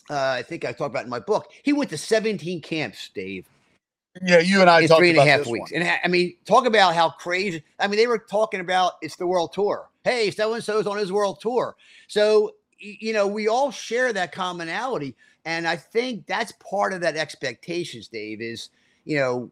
[0.09, 1.51] Uh, I think I talked about in my book.
[1.63, 3.45] He went to 17 camps, Dave.
[4.21, 5.71] Yeah, you and I in three and a half weeks.
[5.71, 5.81] One.
[5.81, 7.63] And I mean, talk about how crazy.
[7.79, 9.89] I mean, they were talking about it's the world tour.
[10.03, 11.75] Hey, so and so's on his world tour.
[12.07, 17.17] So you know, we all share that commonality, and I think that's part of that
[17.17, 18.41] expectations, Dave.
[18.41, 18.69] Is
[19.03, 19.51] you know,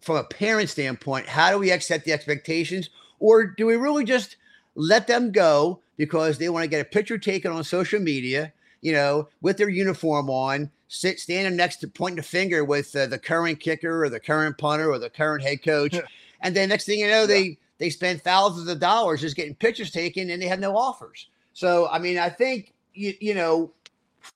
[0.00, 2.90] from a parent standpoint, how do we accept the expectations?
[3.20, 4.36] Or do we really just
[4.74, 8.92] let them go because they want to get a picture taken on social media, you
[8.92, 13.18] know, with their uniform on, sit standing next to pointing a finger with uh, the
[13.18, 15.96] current kicker or the current punter or the current head coach.
[16.40, 17.26] and then next thing you know, yeah.
[17.26, 21.28] they they spend thousands of dollars just getting pictures taken and they have no offers.
[21.52, 23.72] So I mean, I think you you know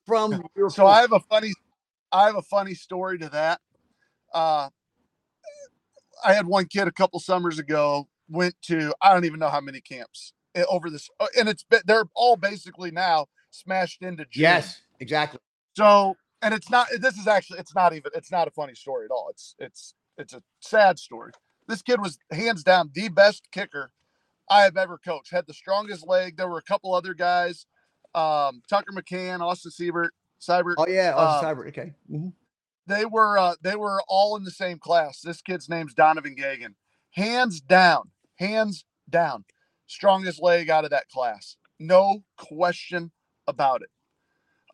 [0.06, 1.52] from so point, I have a funny
[2.10, 3.60] I have a funny story to that.
[4.32, 4.68] Uh
[6.24, 9.60] I had one kid a couple summers ago went to I don't even know how
[9.60, 14.42] many camps eh, over this, uh, and it's they're all basically now smashed into June.
[14.42, 15.40] Yes, exactly.
[15.76, 16.88] So, and it's not.
[16.98, 19.28] This is actually it's not even it's not a funny story at all.
[19.30, 21.32] It's it's it's a sad story.
[21.68, 23.92] This kid was hands down the best kicker
[24.50, 25.30] I have ever coached.
[25.30, 26.36] Had the strongest leg.
[26.36, 27.66] There were a couple other guys,
[28.14, 30.74] um, Tucker McCann, Austin Siebert, Seibert.
[30.78, 31.68] Oh yeah, Austin um, Seibert.
[31.68, 31.92] Okay.
[32.10, 32.28] Mm-hmm
[32.86, 35.20] they were uh, they were all in the same class.
[35.20, 36.74] This kid's name's Donovan Gagan.
[37.12, 39.44] Hands down, hands down,
[39.86, 41.56] strongest leg out of that class.
[41.78, 43.10] No question
[43.46, 43.90] about it.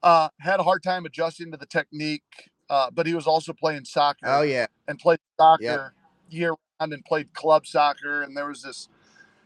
[0.02, 2.22] Uh, had a hard time adjusting to the technique,
[2.70, 4.26] uh, but he was also playing soccer.
[4.26, 5.92] Oh yeah, and played soccer yep.
[6.28, 8.22] year round and played club soccer.
[8.22, 8.88] And there was this.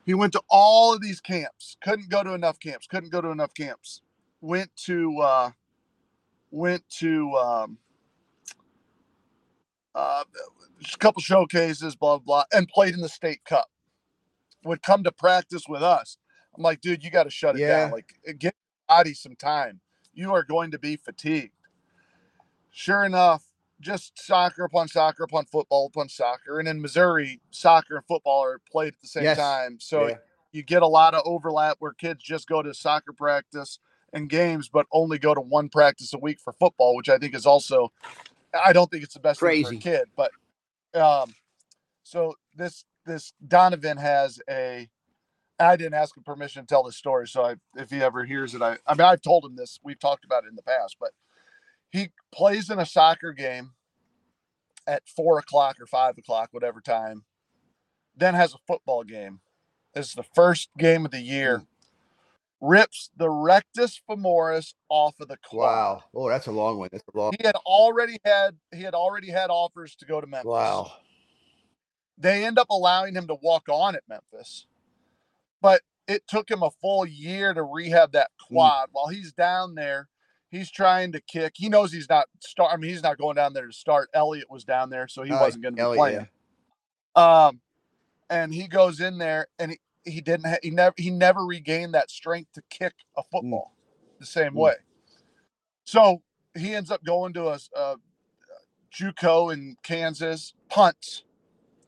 [0.05, 1.77] He went to all of these camps.
[1.83, 2.87] Couldn't go to enough camps.
[2.87, 4.03] Couldn't go to enough camps.
[4.41, 5.51] Went to uh,
[6.51, 7.79] went to um,
[9.95, 10.25] uh,
[10.95, 13.67] a couple showcases, blah, blah, and played in the state cup.
[14.65, 16.19] Would come to practice with us.
[16.57, 17.85] I'm like, dude, you got to shut it yeah.
[17.85, 17.93] down.
[17.93, 18.55] Like, get
[18.93, 19.81] body some time.
[20.15, 21.53] You are going to be fatigued.
[22.71, 23.45] Sure enough,
[23.81, 26.59] just soccer upon soccer upon football upon soccer.
[26.59, 29.39] And in Missouri, soccer and football are played at the same yes.
[29.39, 29.79] time.
[29.81, 30.15] So yeah.
[30.53, 33.79] you get a lot of overlap where kids just go to soccer practice
[34.13, 37.35] and games, but only go to one practice a week for football, which I think
[37.35, 37.93] is also
[38.55, 39.65] I don't think it's the best Crazy.
[39.65, 40.31] thing for a kid, but
[41.01, 41.35] um,
[42.03, 44.89] so this this Donovan has a.
[45.59, 48.55] I didn't ask him permission to tell this story, so I, if he ever hears
[48.55, 49.79] it, I I mean I've told him this.
[49.83, 51.11] We've talked about it in the past, but
[51.91, 53.73] he plays in a soccer game
[54.87, 57.25] at four o'clock or five o'clock, whatever time.
[58.17, 59.41] Then has a football game.
[59.95, 61.59] This is the first game of the year.
[61.59, 61.65] Hmm
[62.63, 65.69] rips the rectus femoris off of the quad.
[65.69, 66.05] Wow.
[66.15, 66.89] Oh, that's a long one.
[66.93, 67.35] That's a long.
[67.39, 70.47] He had already had he had already had offers to go to Memphis.
[70.47, 70.93] Wow.
[72.17, 74.67] They end up allowing him to walk on at Memphis,
[75.63, 78.57] but it took him a full year to rehab that hmm.
[78.57, 78.89] quad.
[78.89, 78.93] Mm.
[78.93, 80.09] While he's down there,
[80.51, 81.55] he's trying to kick.
[81.57, 82.73] He knows he's not start.
[82.73, 84.11] I mean, he's not going down there to start.
[84.13, 86.29] Elliott was down there, so he wasn't going to be playing.
[87.17, 87.47] Yeah.
[87.47, 87.61] Um,
[88.29, 91.95] and he goes in there and he, he didn't ha- he never he never regained
[91.95, 93.25] that strength to kick a mm.
[93.31, 94.19] football mm.
[94.21, 94.57] the same mm.
[94.57, 94.75] way.
[95.85, 96.23] So
[96.57, 97.97] he ends up going to a, a
[98.99, 101.25] JUCO in Kansas, punts,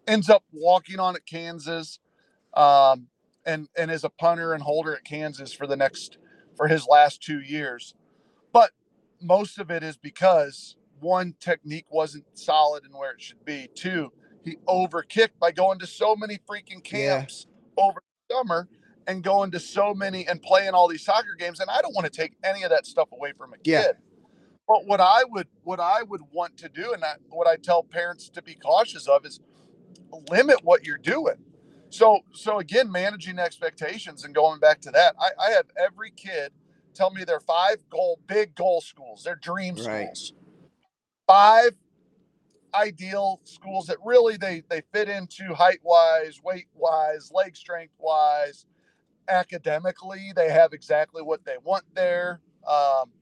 [0.06, 1.98] ends up walking on at Kansas,
[2.54, 3.08] um,
[3.46, 6.18] and and is a punter and holder at Kansas for the next
[6.56, 7.94] for his last two years.
[8.52, 8.70] But
[9.20, 13.68] most of it is because one technique wasn't solid and where it should be.
[13.74, 14.12] Two,
[14.44, 17.84] he overkicked by going to so many freaking camps yeah.
[17.84, 18.68] over the summer
[19.06, 21.60] and going to so many and playing all these soccer games.
[21.60, 23.70] And I don't want to take any of that stuff away from a kid.
[23.70, 23.92] Yeah.
[24.66, 27.82] But what I would what I would want to do, and that, what I tell
[27.82, 29.40] parents to be cautious of, is
[30.30, 31.36] limit what you're doing.
[31.94, 36.50] So so again, managing expectations and going back to that, I, I have every kid
[36.92, 40.16] tell me their five goal big goal schools, their dream right.
[40.16, 40.32] schools,
[41.24, 41.70] five
[42.74, 48.66] ideal schools that really they they fit into height wise, weight wise, leg strength wise,
[49.28, 50.32] academically.
[50.34, 52.40] They have exactly what they want there.
[52.68, 53.12] Um,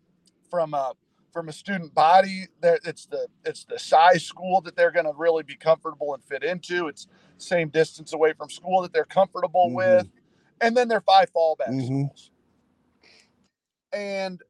[0.49, 0.95] from a
[1.33, 5.13] from a student body that it's the it's the size school that they're going to
[5.17, 7.07] really be comfortable and fit into it's
[7.39, 9.77] same distance away from school that they're comfortable mm-hmm.
[9.77, 10.09] with
[10.61, 11.87] and then their five fallback mm-hmm.
[11.87, 12.31] schools
[13.93, 14.43] and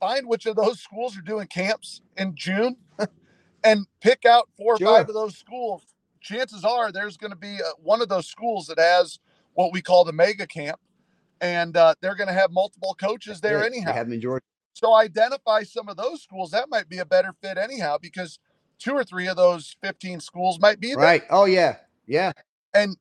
[0.00, 2.76] find which of those schools are doing camps in june
[3.64, 5.82] and pick out four or five of those schools
[6.20, 9.18] chances are there's going to be a, one of those schools that has
[9.54, 10.78] what we call the mega camp
[11.40, 13.92] and uh, they're going to have multiple coaches there yeah, anyhow.
[13.92, 14.44] Have Georgia.
[14.78, 16.52] So identify some of those schools.
[16.52, 18.38] That might be a better fit anyhow, because
[18.78, 20.98] two or three of those 15 schools might be there.
[20.98, 21.24] Right.
[21.30, 21.78] Oh yeah.
[22.06, 22.30] Yeah.
[22.72, 22.96] And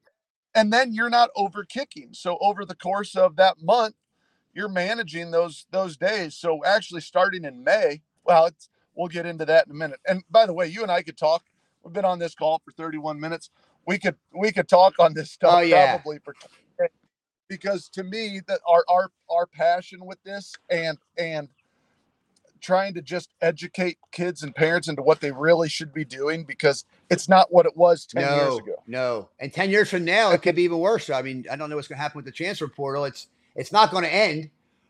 [0.55, 2.09] and then you're not over kicking.
[2.13, 3.93] So over the course of that month,
[4.55, 6.33] you're managing those those days.
[6.33, 8.49] So actually starting in May, well,
[8.95, 9.99] we'll get into that in a minute.
[10.07, 11.43] And by the way, you and I could talk.
[11.83, 13.51] We've been on this call for 31 minutes.
[13.85, 15.95] We could we could talk on this stuff oh, yeah.
[15.97, 16.33] probably for
[17.47, 21.49] because to me that our our our passion with this and and
[22.61, 26.85] trying to just educate kids and parents into what they really should be doing because
[27.09, 28.83] it's not what it was 10 no, years ago.
[28.87, 29.29] No.
[29.39, 31.09] And 10 years from now, it could be even worse.
[31.09, 33.05] I mean, I don't know what's going to happen with the transfer portal.
[33.05, 34.49] It's, it's not going to end.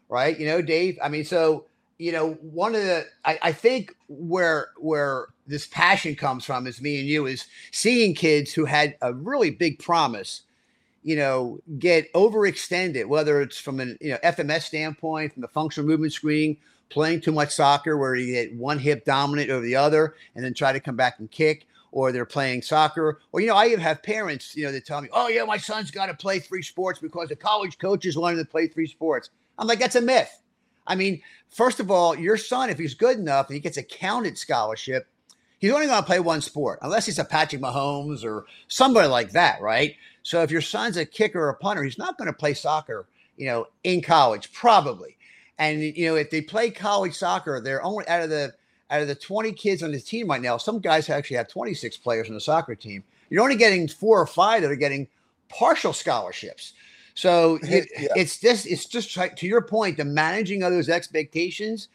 [0.09, 0.39] Right.
[0.39, 1.65] You know, Dave, I mean, so,
[1.97, 6.81] you know, one of the, I, I think where, where this passion comes from is
[6.81, 10.43] me and you is seeing kids who had a really big promise
[11.07, 15.87] you know, get overextended, whether it's from an you know FMS standpoint, from the functional
[15.87, 16.57] movement screening,
[16.89, 20.53] playing too much soccer where you get one hip dominant over the other and then
[20.53, 23.21] try to come back and kick, or they're playing soccer.
[23.31, 25.55] Or, you know, I even have parents, you know, that tell me, oh, yeah, my
[25.55, 29.29] son's got to play three sports because the college coaches wanted to play three sports.
[29.57, 30.41] I'm like, that's a myth.
[30.85, 33.83] I mean, first of all, your son, if he's good enough and he gets a
[33.83, 35.07] counted scholarship,
[35.59, 39.31] he's only going to play one sport, unless he's a Patrick Mahomes or somebody like
[39.31, 39.95] that, right?
[40.27, 43.07] So if your son's a kicker or a punter, he's not going to play soccer,
[43.37, 45.15] you know, in college, probably.
[45.57, 48.53] And you know, if they play college soccer, they're only out of the
[48.89, 50.57] out of the 20 kids on the team right now.
[50.57, 53.05] Some guys actually have 26 players on the soccer team.
[53.29, 55.07] You're only getting four or five that are getting
[55.47, 56.73] partial scholarships.
[57.15, 58.09] So it, yeah.
[58.17, 61.87] it's just it's just to your point, the managing of those expectations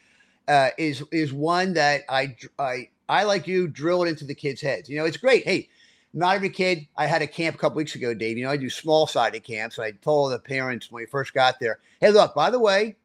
[0.48, 4.62] uh, is is one that I I I like you drill it into the kids'
[4.62, 4.88] heads.
[4.88, 5.44] You know, it's great.
[5.44, 5.68] Hey,
[6.12, 6.86] not every kid.
[6.96, 8.36] I had a camp a couple weeks ago, Dave.
[8.36, 9.78] You know, I do small sided camps.
[9.78, 12.96] I told the parents when we first got there, hey, look, by the way,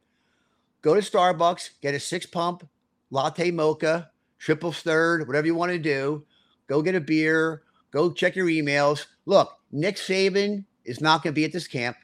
[0.82, 2.68] go to Starbucks, get a six pump
[3.12, 6.26] latte mocha, triple stirred, whatever you want to do.
[6.68, 7.64] Go get a beer.
[7.92, 9.06] Go check your emails.
[9.26, 11.98] Look, Nick Saban is not going to be at this camp.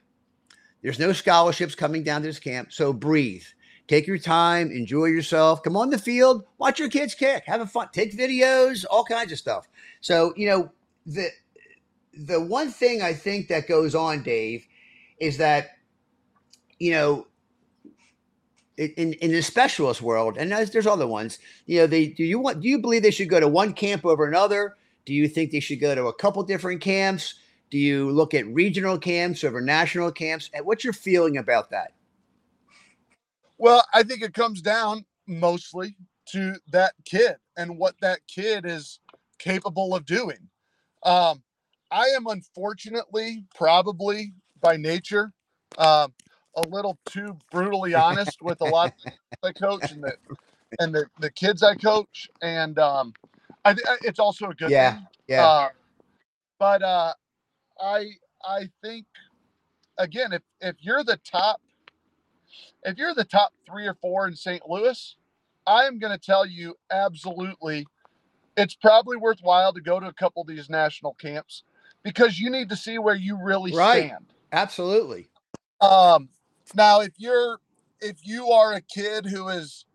[0.81, 2.71] There's no scholarships coming down to this camp.
[2.71, 3.43] So breathe.
[3.87, 5.61] Take your time, enjoy yourself.
[5.61, 9.33] Come on the field, watch your kids kick, have a fun, take videos, all kinds
[9.33, 9.67] of stuff.
[9.99, 10.71] So, you know,
[11.05, 11.29] the
[12.13, 14.65] the one thing I think that goes on, Dave,
[15.19, 15.71] is that,
[16.79, 17.27] you know,
[18.77, 21.39] in in the specialist world, and there's, there's other ones.
[21.65, 24.05] You know, they do you want do you believe they should go to one camp
[24.05, 24.75] over another?
[25.05, 27.35] Do you think they should go to a couple different camps?
[27.69, 30.49] Do you look at regional camps over national camps?
[30.53, 31.93] And what's your feeling about that?
[33.57, 35.95] Well, I think it comes down mostly
[36.27, 38.99] to that kid and what that kid is
[39.39, 40.49] capable of doing.
[41.05, 41.43] Um,
[41.91, 45.31] I am unfortunately, probably by nature,
[45.77, 46.13] um,
[46.55, 48.93] a little too brutally honest with a lot
[49.43, 50.15] I coach and the
[50.79, 53.13] and the, the kids I coach, and um,
[53.65, 55.07] I it's also a good yeah thing.
[55.28, 55.43] yeah.
[55.43, 55.69] Uh,
[56.59, 57.13] but uh,
[57.80, 58.11] I
[58.43, 59.05] I think
[59.97, 61.61] again if if you're the top
[62.84, 64.61] if you're the top three or four in St.
[64.67, 65.15] Louis,
[65.65, 67.86] I am going to tell you absolutely,
[68.58, 71.64] it's probably worthwhile to go to a couple of these national camps
[72.04, 74.08] because you need to see where you really right.
[74.08, 74.34] stand.
[74.51, 75.30] Absolutely.
[75.82, 76.30] Um,
[76.76, 77.60] now, if you're
[78.01, 79.86] if you are a kid who is,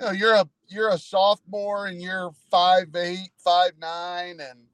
[0.00, 4.64] you know, you're a you're a sophomore and you're five eight, five nine, and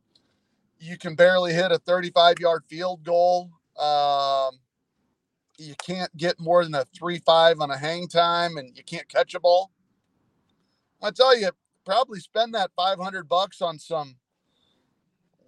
[0.79, 3.51] you can barely hit a 35 yard field goal.
[3.79, 4.59] Um,
[5.59, 9.09] you can't get more than a three five on a hang time, and you can't
[9.09, 9.71] catch a ball.
[11.03, 11.51] I tell you,
[11.89, 14.17] probably spend that 500 bucks on some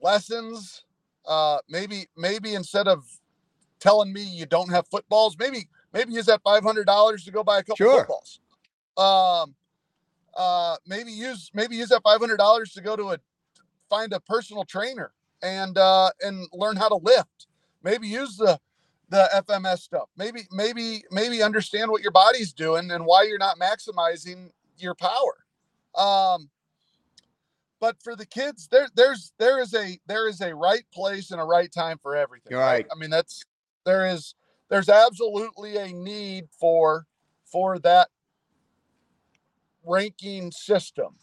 [0.01, 0.85] lessons.
[1.29, 3.05] Uh, maybe, maybe instead of
[3.79, 7.63] telling me you don't have footballs, maybe, maybe use that $500 to go buy a
[7.63, 7.99] couple Sure.
[8.07, 8.41] footballs.
[8.97, 9.55] Um,
[10.35, 13.19] uh, maybe use, maybe use that $500 to go to a,
[13.91, 15.13] find a personal trainer
[15.43, 17.49] and, uh, and learn how to lift.
[17.83, 18.59] Maybe use the,
[19.11, 20.09] the FMS stuff.
[20.17, 25.45] Maybe, maybe, maybe understand what your body's doing and why you're not maximizing your power.
[25.95, 26.49] Um,
[27.81, 31.41] but for the kids, there, there's, there is a, there is a right place and
[31.41, 32.51] a right time for everything.
[32.53, 32.87] You're right.
[32.93, 33.43] I mean, that's,
[33.85, 34.35] there is,
[34.69, 37.07] there's absolutely a need for,
[37.51, 38.09] for that
[39.85, 41.15] ranking system.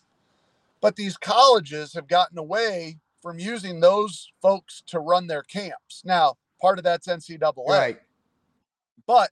[0.82, 6.02] But these colleges have gotten away from using those folks to run their camps.
[6.06, 8.00] Now, part of that's NCAA, Right.
[9.06, 9.30] but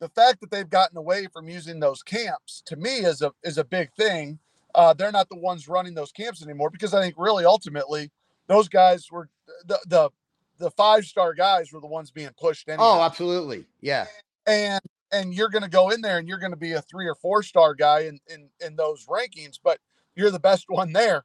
[0.00, 3.58] the fact that they've gotten away from using those camps to me is a is
[3.58, 4.38] a big thing.
[4.74, 8.10] Uh, they're not the ones running those camps anymore because I think really ultimately
[8.46, 9.28] those guys were
[9.66, 10.10] the the
[10.58, 12.98] the five star guys were the ones being pushed anyhow.
[12.98, 13.64] Oh, absolutely.
[13.80, 14.06] Yeah.
[14.46, 14.80] and
[15.12, 17.14] and you're going to go in there and you're going to be a three or
[17.14, 19.78] four star guy in in in those rankings, but
[20.14, 21.24] you're the best one there.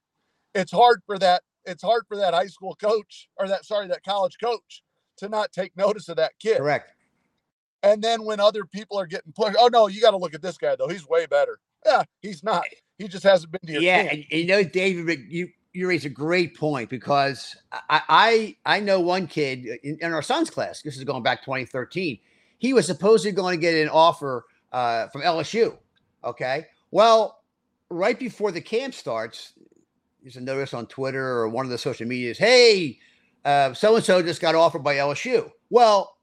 [0.54, 1.44] It's hard for that.
[1.66, 4.84] It's hard for that high school coach or that sorry that college coach
[5.18, 6.58] to not take notice of that kid.
[6.58, 6.90] Correct.
[7.84, 10.42] And then when other people are getting pushed, oh no, you got to look at
[10.42, 10.88] this guy though.
[10.88, 11.60] He's way better.
[11.86, 12.64] Yeah, he's not.
[12.98, 14.12] He just hasn't been to your Yeah, camp.
[14.32, 17.56] and, you know, David, but you you raise a great point because
[17.90, 20.82] I I I know one kid in, in our son's class.
[20.82, 22.20] This is going back 2013.
[22.60, 25.78] He was supposedly going to get an offer uh, from LSU.
[26.24, 27.42] Okay, well,
[27.90, 29.54] right before the camp starts,
[30.22, 32.38] there's a notice on Twitter or one of the social medias.
[32.38, 33.00] Hey,
[33.44, 35.50] so and so just got offered by LSU.
[35.72, 36.18] Well,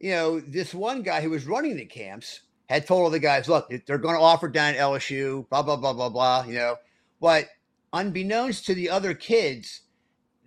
[0.00, 3.48] you know, this one guy who was running the camps had told all the guys,
[3.48, 6.76] look, they're going to offer down at LSU, blah, blah, blah, blah, blah, you know.
[7.20, 7.48] But
[7.92, 9.82] unbeknownst to the other kids,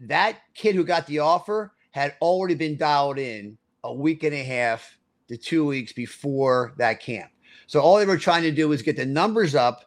[0.02, 4.44] that kid who got the offer had already been dialed in a week and a
[4.44, 7.32] half to two weeks before that camp.
[7.68, 9.86] So all they were trying to do was get the numbers up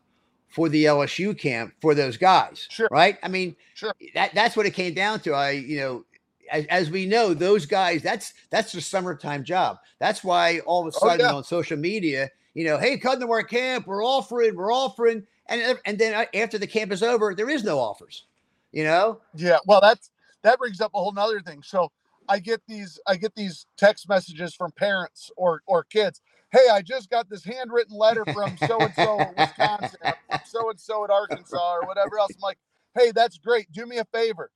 [0.48, 2.66] for the LSU camp for those guys.
[2.70, 2.88] Sure.
[2.90, 3.18] Right.
[3.22, 3.94] I mean, Sure.
[4.14, 5.32] that, that's what it came down to.
[5.32, 6.04] I, you know,
[6.51, 9.78] as, as we know, those guys, that's that's their summertime job.
[9.98, 11.32] That's why all of a Oh, sudden yeah.
[11.32, 15.78] on social media, you know, hey, come to our camp, we're offering, we're offering, and
[15.86, 18.26] and then uh, after the camp is over, there is no offers.
[18.72, 20.11] You know, Yeah, well, that's
[20.42, 21.62] that brings up a whole nother thing.
[21.62, 21.90] So
[22.28, 26.20] I get these I get these text messages from parents or or kids.
[26.53, 29.98] Hey, I just got this handwritten letter from so and so in Wisconsin,
[30.42, 32.34] so and so at Arkansas, or whatever else.
[32.36, 32.59] I'm like,
[32.96, 33.70] hey, that's great.
[33.72, 34.51] Do me a favor,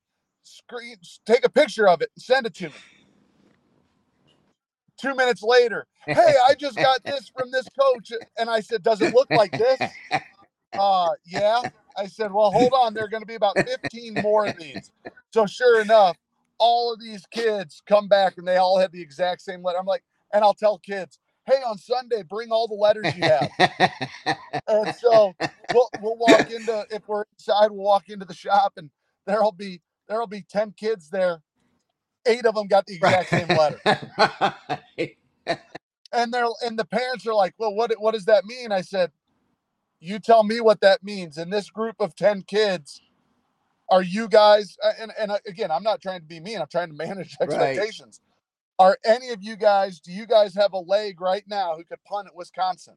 [0.45, 2.75] screen, take a picture of it and send it to me.
[5.01, 9.01] Two minutes later, hey, I just got this from this coach, and I said, does
[9.03, 9.81] it look like this?
[10.73, 11.63] Uh, yeah.
[11.97, 12.95] I said, well, hold on.
[12.95, 14.91] There are going to be about 15 more of these.
[15.33, 16.17] So sure enough,
[16.59, 19.79] all of these kids come back and they all had the exact same letter.
[19.79, 23.51] I'm like, and I'll tell kids, hey, on Sunday, bring all the letters you have.
[24.69, 25.35] and so
[25.73, 28.91] we'll, we'll walk into, if we're inside, we'll walk into the shop and
[29.27, 31.43] there'll be, there'll be 10 kids there.
[32.27, 33.83] Eight of them got the exact same letter.
[36.13, 38.73] And they're, and the parents are like, well, what, what does that mean?
[38.73, 39.13] I said,
[40.01, 41.39] you tell me what that means.
[41.39, 43.03] In this group of 10 kids,
[43.91, 46.69] are you guys, uh, and, and uh, again, I'm not trying to be mean, I'm
[46.71, 47.85] trying to manage Right.
[47.85, 48.21] expectations.
[48.79, 52.05] Are any of you guys, do you guys have a leg right now who could
[52.05, 52.97] punt at Wisconsin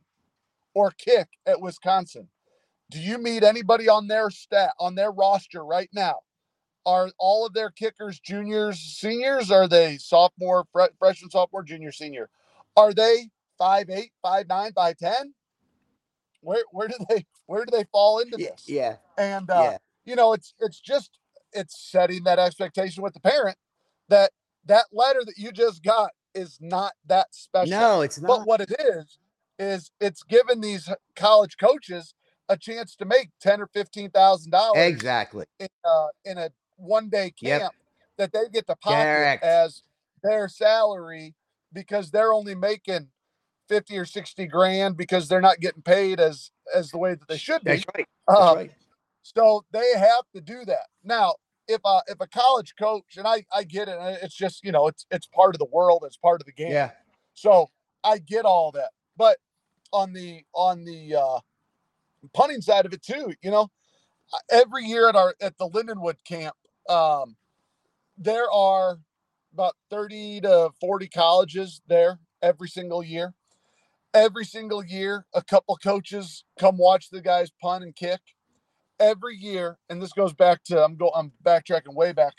[0.76, 2.30] or kick at Wisconsin?
[2.92, 6.18] Do you meet anybody on their stat, on their roster right now?
[6.88, 9.52] Are all of their kickers juniors, seniors?
[9.52, 12.30] Are they sophomore, fre- freshman, sophomore, junior, senior?
[12.78, 15.34] Are they five eight, five nine, five ten?
[16.40, 18.64] Where where do they where do they fall into this?
[18.68, 19.78] yeah, And uh, yeah.
[20.06, 21.20] you know, it's it's just
[21.52, 23.58] it's setting that expectation with the parent
[24.08, 24.32] that
[24.66, 27.80] that letter that you just got is not that special.
[27.80, 28.28] No, it's not.
[28.30, 29.18] But what it is
[29.60, 32.14] is it's giving these college coaches
[32.48, 35.46] a chance to make ten or fifteen thousand dollars Exactly.
[35.60, 37.60] in, uh, in a one day Yep.
[37.62, 37.76] camp
[38.18, 39.44] that they get to pocket Correct.
[39.44, 39.84] as
[40.24, 41.36] their salary
[41.74, 43.10] because they're only making
[43.70, 47.38] 50 or 60 grand because they're not getting paid as as the way that they
[47.38, 48.08] should be That's right.
[48.28, 48.72] That's Uh, right.
[49.24, 51.36] so they have to do that now
[51.68, 54.88] if a if a college coach and i i get it it's just you know
[54.88, 56.92] it's it's part of the world it's part of the game Yeah.
[57.34, 57.70] so
[58.04, 58.92] I get all that.
[59.18, 59.38] But
[59.92, 61.40] on the on the uh
[62.34, 63.70] punting side of it too, you know,
[64.50, 66.56] every year at our at the Lindenwood camp,
[66.90, 67.36] um
[68.18, 68.98] there are
[69.54, 73.34] about 30 to 40 colleges there every single year.
[74.14, 78.20] every single year, a couple coaches come watch the guys punt and kick.
[79.00, 82.34] Every year, and this goes back to I'm go I'm backtracking way back.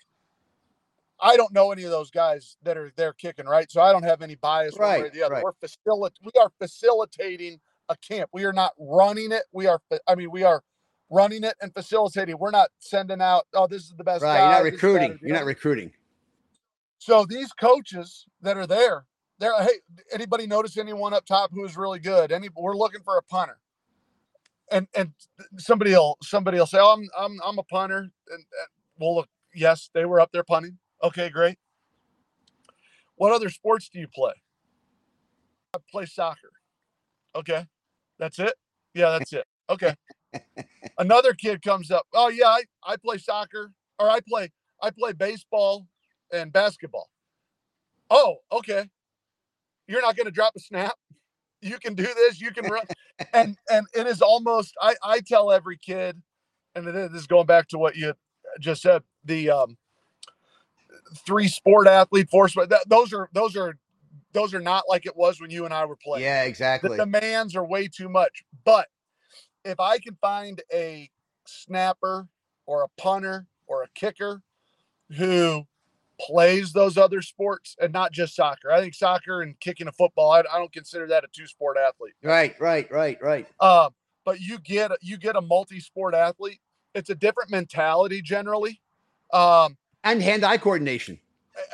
[1.21, 3.71] I don't know any of those guys that are there kicking, right?
[3.71, 5.35] So I don't have any bias one way or Right, the other.
[5.35, 5.45] right.
[5.45, 8.31] We're facil- we are facilitating a camp.
[8.33, 9.43] We are not running it.
[9.53, 10.63] We are I mean, we are
[11.11, 12.37] running it and facilitating.
[12.39, 14.39] We're not sending out, oh, this is the best Right.
[14.39, 14.43] guy.
[14.43, 15.19] You're not this is that, recruiting.
[15.23, 15.93] You're not recruiting.
[16.99, 19.07] So these coaches that are there,
[19.39, 19.81] they're hey,
[20.13, 22.33] anybody notice anyone up top who is really good?
[22.33, 23.59] Any we're looking for a punter.
[24.71, 25.13] And and
[25.59, 27.99] somebody will somebody will say, Oh, I'm I'm I'm a punter.
[27.99, 28.45] And, and
[28.99, 30.77] well look, yes, they were up there punting.
[31.03, 31.57] Okay, great.
[33.15, 34.33] What other sports do you play?
[35.75, 36.51] I play soccer.
[37.35, 37.65] Okay.
[38.19, 38.55] That's it?
[38.95, 39.47] Yeah, that's it.
[39.71, 39.95] Okay.
[40.99, 42.07] Another kid comes up.
[42.13, 44.51] Oh yeah, I, I play soccer or I play
[44.83, 45.87] I play baseball
[46.33, 47.09] and basketball.
[48.11, 48.89] Oh, okay.
[49.87, 50.95] You're not going to drop a snap.
[51.61, 52.41] You can do this.
[52.41, 52.85] You can run,
[53.33, 54.75] and and it is almost.
[54.81, 56.21] I I tell every kid,
[56.75, 58.15] and this is going back to what you
[58.61, 59.03] just said.
[59.25, 59.77] The um,
[61.27, 62.69] three sport athlete, four sport.
[62.71, 63.77] That, those are those are
[64.33, 66.91] those are not like it was when you and I were playing Yeah, exactly.
[66.97, 68.45] the demands are way too much.
[68.65, 68.87] But
[69.65, 71.11] if I can find a
[71.47, 72.29] snapper
[72.67, 74.43] or a punter or a kicker
[75.17, 75.65] who
[76.21, 80.33] plays those other sports and not just soccer, I think soccer and kicking a football,
[80.33, 82.15] I, I don't consider that a two sport athlete.
[82.23, 83.47] Right, right, right, right.
[83.61, 83.91] Uh,
[84.25, 86.61] but you get you get a multi sport athlete.
[86.95, 88.81] It's a different mentality generally.
[89.33, 91.21] Um, And hand-eye coordination.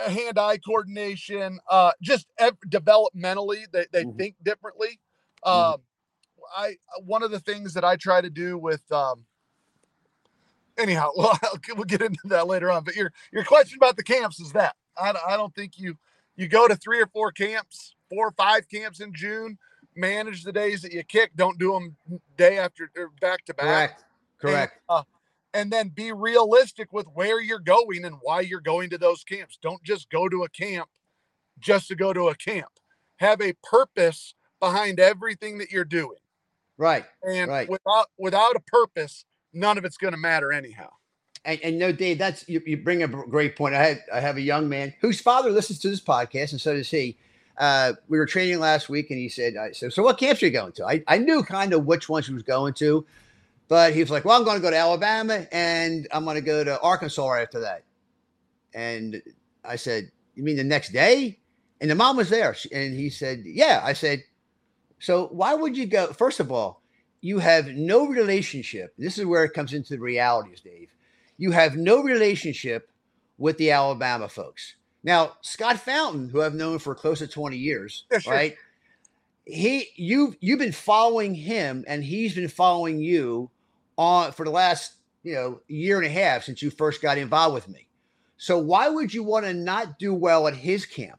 [0.01, 4.19] a- a hand-eye coordination, uh, just ev- developmentally, they, they Mhm.
[4.19, 5.01] think differently.
[5.45, 5.51] Mhm.
[5.75, 5.83] Um,
[6.57, 9.25] I one of the things that I try to do with um,
[10.79, 11.39] anyhow, well,
[11.75, 12.85] we'll get into that later on.
[12.85, 15.97] But your your question about the camps is that I, don't- I don't think you
[16.37, 19.59] you go to three or four camps, four or five camps in June.
[19.97, 21.31] Manage the days that you kick.
[21.37, 21.97] Don't do them
[22.37, 24.05] day after or back to back Correct.
[24.41, 24.73] Correct.
[24.89, 25.03] and, uh,
[25.55, 29.57] and then be realistic with where you're going and why you're going to those camps.
[29.63, 30.89] Don't just go to a camp
[31.61, 32.71] just to go to a camp.
[33.19, 36.19] Have a purpose behind everything that you're doing.
[36.77, 37.05] Right.
[37.23, 37.69] And Right.
[37.69, 40.91] without without a purpose, none of it's going to matter anyhow.
[41.45, 43.75] And, and no, Dave, that's you, you bring up a great point.
[43.75, 46.75] I had I have a young man whose father listens to this podcast, and so
[46.75, 47.17] does he.
[47.57, 50.47] Uh, we were training last week, and he said, I said, so what camps are
[50.47, 50.85] you going to?
[50.85, 53.07] I, I knew kind of which ones he was going to,
[53.69, 56.41] but he was like, well, I'm going to go to Alabama, and I'm going to
[56.41, 57.85] go to Arkansas right after that.
[58.75, 59.23] And
[59.65, 61.39] I said, you mean the next day?
[61.81, 63.81] And the mom was there, She- and he said, yeah.
[63.85, 64.25] I said,
[64.99, 66.13] so why would you go?
[66.13, 66.83] First of all,
[67.21, 68.95] you have no relationship.
[68.99, 70.91] This is where it comes into the realities, Dave
[71.37, 72.91] you have no relationship
[73.39, 74.77] with the Alabama folks.
[75.03, 78.33] Now, Scott Fountain, who I've known for close to 20 years, Yeah, sure.
[78.33, 78.57] right?
[79.47, 83.51] He you've you've been following him and he's been following you
[83.99, 87.55] on for the last, you know, year and a half since you first got involved
[87.55, 87.87] with me.
[88.39, 91.19] So why would you want to not do well at his camp?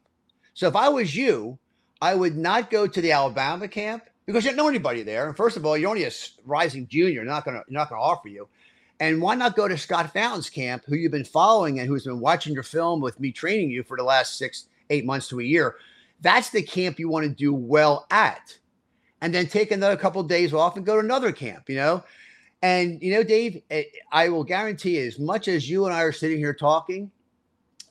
[0.55, 1.59] So if I was you,
[2.01, 5.27] I would not go to the Alabama camp because you don't know anybody there.
[5.27, 6.11] And first of all, you're only a
[6.45, 8.47] rising junior, not gonna not gonna offer you.
[8.99, 12.19] And why not go to Scott Fountain's camp, who you've been following and who's been
[12.19, 15.43] watching your film with me training you for the last six, eight months to a
[15.43, 15.75] year?
[16.21, 18.57] That's the camp you want to do well at.
[19.21, 22.03] And then take another couple of days off and go to another camp, you know?
[22.61, 26.01] And, you know, Dave, eh, I will guarantee you, as much as you and I
[26.01, 27.11] are sitting here talking,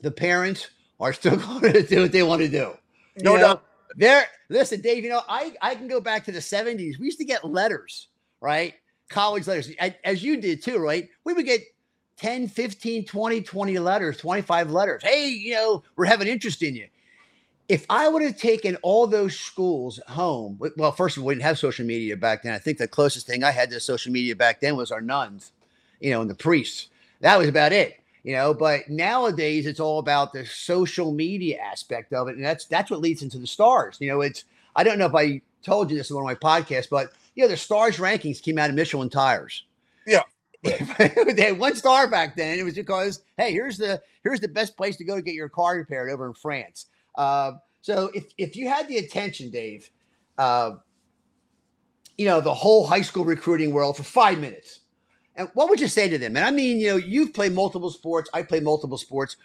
[0.00, 2.72] the parents are still going to do what they want to do.
[3.18, 3.64] No doubt.
[3.96, 5.04] There, listen, Dave.
[5.04, 6.98] You know, I I can go back to the seventies.
[6.98, 8.08] We used to get letters,
[8.40, 8.74] right?
[9.08, 9.70] College letters,
[10.04, 11.08] as you did too, right?
[11.24, 11.60] We would get
[12.16, 15.02] 10, 15, 20, 20 letters, 25 letters.
[15.02, 16.88] Hey, you know, we're having interest in you.
[17.68, 21.44] If I would have taken all those schools home, well, first of all, we didn't
[21.44, 22.52] have social media back then.
[22.52, 25.52] I think the closest thing I had to social media back then was our nuns,
[26.00, 26.88] you know, and the priests.
[27.20, 32.12] That was about it you know but nowadays it's all about the social media aspect
[32.12, 34.44] of it and that's that's what leads into the stars you know it's
[34.74, 37.42] i don't know if i told you this in one of my podcasts but you
[37.44, 39.64] know the stars rankings came out of michelin tires
[40.62, 40.78] Yeah.
[41.34, 44.76] they had one star back then it was because hey here's the here's the best
[44.76, 47.52] place to go to get your car repaired over in france uh,
[47.82, 49.90] so if if you had the attention dave
[50.38, 50.72] uh,
[52.16, 54.80] you know the whole high school recruiting world for five minutes
[55.36, 56.36] and what would you say to them?
[56.36, 58.30] And I mean, you know, you've played multiple sports.
[58.32, 59.36] I play multiple sports,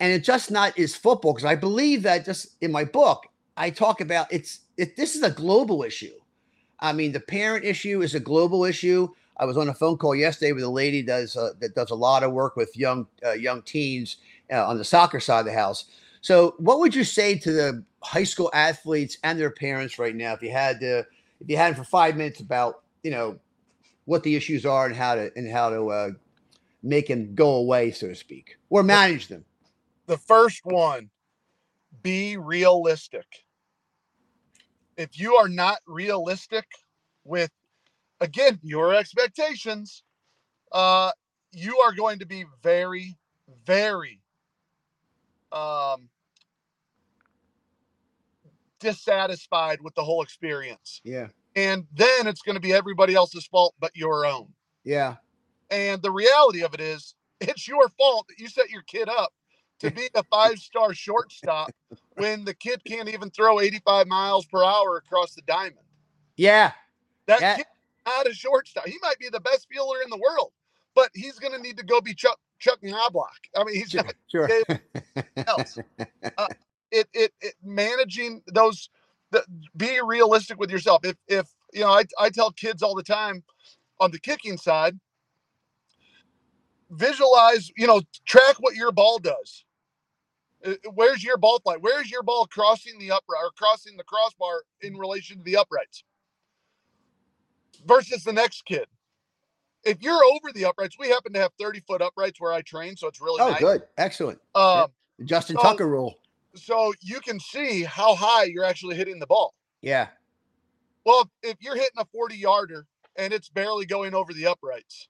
[0.00, 3.26] and it just not is football because I believe that just in my book
[3.58, 4.96] I talk about it's it.
[4.96, 6.14] This is a global issue.
[6.80, 9.08] I mean, the parent issue is a global issue.
[9.36, 11.94] I was on a phone call yesterday with a lady does uh, that does a
[11.94, 14.18] lot of work with young uh, young teens
[14.52, 15.86] uh, on the soccer side of the house.
[16.20, 20.32] So, what would you say to the high school athletes and their parents right now,
[20.32, 20.98] if you had to,
[21.40, 23.38] if you had for five minutes about you know
[24.08, 26.10] what the issues are and how to and how to uh,
[26.82, 29.44] make them go away, so to speak, or manage them.
[30.06, 31.10] The first one,
[32.02, 33.26] be realistic.
[34.96, 36.64] If you are not realistic
[37.24, 37.50] with,
[38.22, 40.02] again, your expectations,
[40.72, 41.12] uh,
[41.52, 43.14] you are going to be very,
[43.66, 44.22] very
[45.52, 46.08] um,
[48.80, 51.02] dissatisfied with the whole experience.
[51.04, 51.26] Yeah.
[51.58, 54.48] And then it's going to be everybody else's fault but your own.
[54.84, 55.16] Yeah.
[55.70, 59.32] And the reality of it is, it's your fault that you set your kid up
[59.80, 61.70] to be a five star shortstop
[62.16, 65.78] when the kid can't even throw 85 miles per hour across the diamond.
[66.36, 66.72] Yeah.
[67.26, 67.56] That Yeah.
[67.56, 67.66] kid
[68.06, 68.86] not a shortstop.
[68.86, 70.52] He might be the best fielder in the world,
[70.94, 73.26] but he's going to need to go be Chuck Chuck Knoblauch.
[73.56, 74.04] I mean, he's Sure.
[74.04, 74.48] not sure.
[75.46, 75.78] else.
[76.38, 76.46] Uh,
[76.90, 78.90] it, it it managing those.
[79.30, 79.44] The,
[79.76, 81.04] be realistic with yourself.
[81.04, 83.42] If if you know, I I tell kids all the time
[84.00, 84.98] on the kicking side,
[86.90, 87.70] visualize.
[87.76, 89.64] You know, track what your ball does.
[90.64, 91.78] Uh, Where's your ball flight?
[91.80, 96.04] Where's your ball crossing the upright or crossing the crossbar in relation to the uprights
[97.86, 98.86] versus the next kid?
[99.84, 102.96] If you're over the uprights, we happen to have 30 foot uprights where I train,
[102.96, 103.60] so it's really oh, nice.
[103.60, 103.82] good.
[103.96, 104.40] Excellent.
[104.54, 104.88] Um,
[105.24, 106.18] Justin so- Tucker rule.
[106.58, 109.54] So you can see how high you're actually hitting the ball.
[109.82, 110.08] Yeah.
[111.04, 112.86] Well, if you're hitting a 40 yarder
[113.16, 115.08] and it's barely going over the uprights,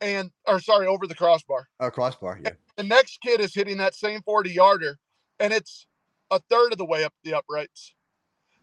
[0.00, 2.38] and or sorry, over the crossbar, Oh, crossbar.
[2.44, 2.52] Yeah.
[2.76, 4.98] the next kid is hitting that same 40 yarder
[5.40, 5.86] and it's
[6.30, 7.94] a third of the way up the uprights.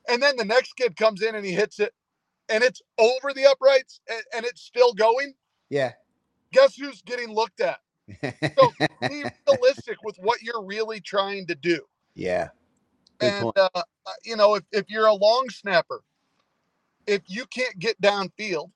[0.08, 1.94] And then the next kid comes in and he hits it
[2.48, 5.34] and it's over the uprights and, and it's still going.
[5.70, 5.94] Yeah.
[6.54, 7.80] Guess who's getting looked at?
[8.22, 8.72] So
[9.10, 11.82] be realistic with what you're really trying to do.
[12.16, 12.50] Yeah.
[13.20, 13.84] Good and uh, uh,
[14.26, 16.02] you know if, if you're a long snapper
[17.08, 18.70] if you can't get downfield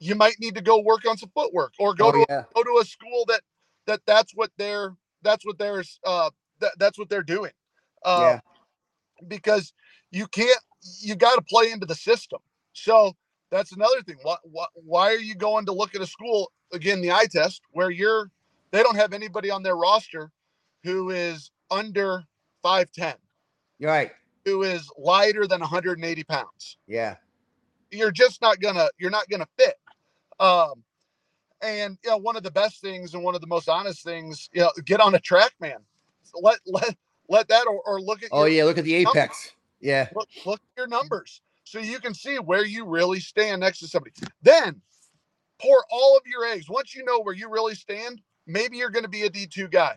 [0.00, 2.44] you might need to go work on some footwork or go Oh, to yeah.
[2.56, 3.42] go to a school that
[3.86, 6.30] that that's what they're that's what they're uh
[6.60, 7.52] that, that's what they're doing
[8.04, 8.40] uh Yeah.
[9.28, 9.72] because
[10.10, 10.60] you can't
[11.00, 12.40] you got to play into the system
[12.72, 13.14] so
[13.50, 17.00] that's another thing why, why why are you going to look at a school again
[17.02, 18.30] the eye test where you're
[18.72, 20.30] they don't have anybody on their roster
[20.84, 22.24] who is under
[22.62, 23.14] 510
[23.78, 24.12] You're right.
[24.44, 26.78] who is lighter than 180 pounds.
[26.86, 27.16] Yeah.
[27.90, 29.74] You're just not gonna you're not gonna fit.
[30.40, 30.82] Um,
[31.62, 34.48] and you know one of the best things and one of the most honest things,
[34.52, 35.76] you know, get on a TrackMan.
[36.40, 36.96] Let let
[37.28, 38.64] let that or, or look at Oh, yeah.
[38.64, 39.52] Look at the apex.
[39.80, 40.08] Yeah.
[40.14, 43.88] look look at your numbers so you can see where you really stand next to
[43.88, 44.12] somebody.
[44.42, 44.80] Then
[45.60, 46.68] pour all of your eggs.
[46.68, 49.96] Once you know where you really stand, maybe you're going to be a D2 guy.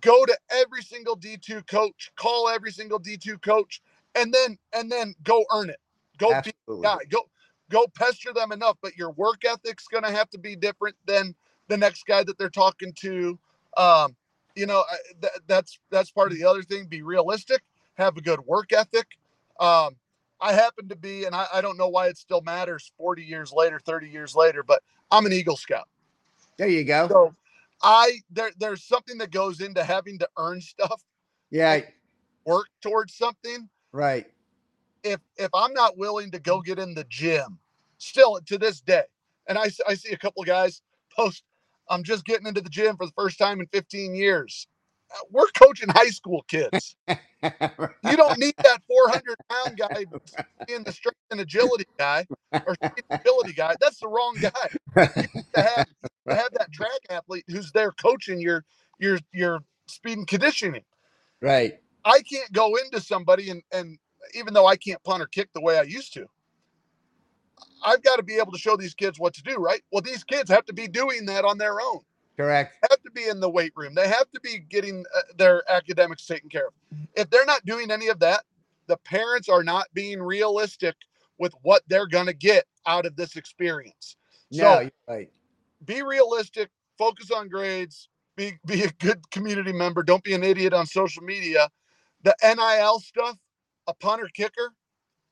[0.00, 3.82] Go to every single D2 coach, call every single D2 coach,
[4.14, 5.80] and then and then go earn it.
[6.18, 6.98] Go be guy.
[7.08, 7.28] Go
[7.70, 11.34] go pester them enough, but your work ethic's going to have to be different than
[11.68, 13.38] the next guy that they're talking to.
[13.76, 14.16] Um,
[14.54, 14.84] you know,
[15.20, 16.86] th- that's that's part of the other thing.
[16.86, 17.62] Be realistic.
[17.94, 19.06] Have a good work ethic.
[19.58, 19.96] Um,
[20.40, 23.52] I happen to be, and I, I don't know why it still matters 40 years
[23.52, 25.88] later, 30 years later, but I'm an Eagle Scout.
[26.56, 27.08] There you go.
[27.08, 27.34] So
[27.82, 31.02] I there there's something that goes into having to earn stuff,
[31.50, 31.82] Yeah.
[32.46, 33.68] work towards something.
[33.92, 34.26] Right.
[35.04, 36.64] if if I'm not willing to go mm.
[36.64, 37.58] get in the gym,
[37.98, 39.04] still to this day,
[39.48, 40.82] and I I see a couple of guys
[41.16, 41.44] post,
[41.88, 44.68] I'm just getting into the gym for the first time in 15 years.
[45.30, 46.96] We're coaching high school kids.
[48.02, 50.04] You don't need that 400 pound guy
[50.66, 52.76] being the strength and agility guy or
[53.10, 53.76] agility guy.
[53.80, 54.50] That's the wrong guy.
[55.16, 55.86] You need to have,
[56.28, 58.64] to have that track athlete who's there coaching your
[58.98, 60.84] your your speed and conditioning.
[61.40, 61.78] right.
[62.04, 63.98] I can't go into somebody and and
[64.34, 66.26] even though I can't punt or kick the way I used to,
[67.84, 69.82] I've got to be able to show these kids what to do, right?
[69.92, 72.00] Well, these kids have to be doing that on their own.
[72.40, 72.74] Correct.
[72.82, 73.94] They have to be in the weight room.
[73.94, 76.72] They have to be getting uh, their academics taken care of.
[77.14, 78.44] If they're not doing any of that,
[78.86, 80.94] the parents are not being realistic
[81.38, 84.16] with what they're going to get out of this experience.
[84.50, 85.30] No, So you're right.
[85.84, 90.72] be realistic, focus on grades, be be a good community member, don't be an idiot
[90.72, 91.68] on social media.
[92.22, 93.36] The NIL stuff,
[93.86, 94.72] a punter kicker,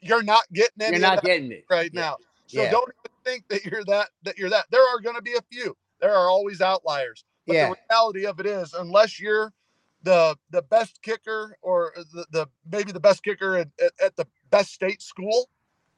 [0.00, 1.64] you're not getting any You're not getting it.
[1.70, 2.02] right Yeah.
[2.02, 2.16] now.
[2.46, 2.70] So Yeah.
[2.70, 4.66] don't even think that you're that that you're that.
[4.70, 5.74] There are going to be a few.
[6.01, 7.24] There are always outliers.
[7.46, 7.70] But Yeah.
[7.70, 9.53] the reality of it is unless you're
[10.03, 14.26] the the best kicker or the, the maybe the best kicker at, at, at the
[14.51, 15.49] best state school,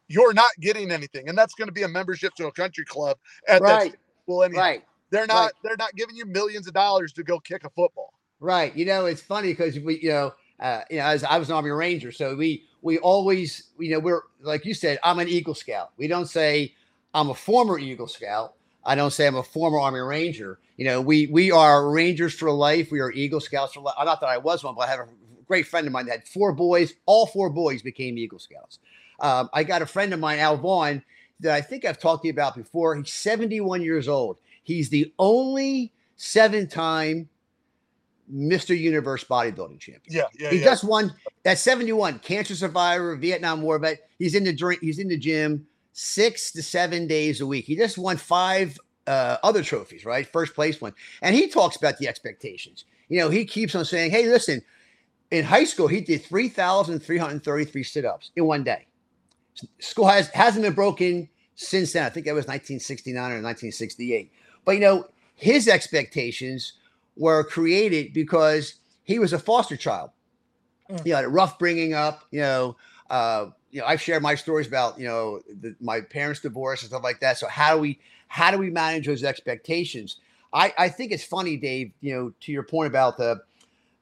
[0.09, 1.28] you're not getting anything.
[1.28, 3.92] And that's going to be a membership to a country club at Right.
[3.92, 4.44] state school.
[4.59, 4.84] Right.
[5.11, 8.14] They're not they're not giving you millions of dollars to go kick a football.
[8.40, 8.74] Right.
[8.76, 11.57] You know, it's funny because we, you know, Uh, you know, as I was an
[11.57, 15.55] Army Ranger, so we we always, you know, we're like you said, I'm an Eagle
[15.55, 15.92] Scout.
[15.98, 16.74] We don't say
[17.14, 18.55] I'm a former Eagle Scout.
[18.85, 20.59] I don't say I'm a former Army Ranger.
[20.76, 22.91] You know, we we are Rangers for life.
[22.91, 23.95] We are Eagle Scouts for life.
[24.03, 25.09] Not that I was one, but I have a
[25.47, 26.95] great friend of mine that had four boys.
[27.07, 28.78] All four boys became Eagle Scouts.
[29.20, 31.03] Um, I got a friend of mine, Al Vaughn,
[31.41, 32.97] that I think I've talked to you about before.
[32.97, 34.39] He's 71 years old.
[34.62, 37.28] He's the only seven-time
[38.33, 38.78] Mr.
[38.78, 40.03] Universe bodybuilding champion.
[40.09, 40.51] Yeah, yeah.
[40.51, 40.64] He yeah.
[40.64, 41.12] just won
[41.45, 44.09] at 71, cancer survivor, Vietnam War vet.
[44.18, 47.64] He's in the drink, he's in the gym six to seven days a week.
[47.66, 50.26] He just won five uh, other trophies, right?
[50.26, 50.95] First place one.
[51.22, 52.84] And he talks about the expectations.
[53.09, 54.62] You know, he keeps on saying, Hey, listen,
[55.30, 58.86] in high school, he did 3,333 sit-ups in one day.
[59.80, 62.05] School has hasn't been broken since then.
[62.05, 64.32] I think that was 1969 or 1968.
[64.64, 66.74] But you know, his expectations
[67.16, 70.11] were created because he was a foster child.
[70.91, 71.07] Mm.
[71.07, 72.24] You know, rough bringing up.
[72.30, 72.76] You know,
[73.11, 76.90] uh, you know, I've shared my stories about you know the, my parents' divorce and
[76.90, 77.38] stuff like that.
[77.38, 77.98] So how do we
[78.28, 80.16] how do we manage those expectations?
[80.52, 81.92] I I think it's funny, Dave.
[82.00, 83.42] You know, to your point about the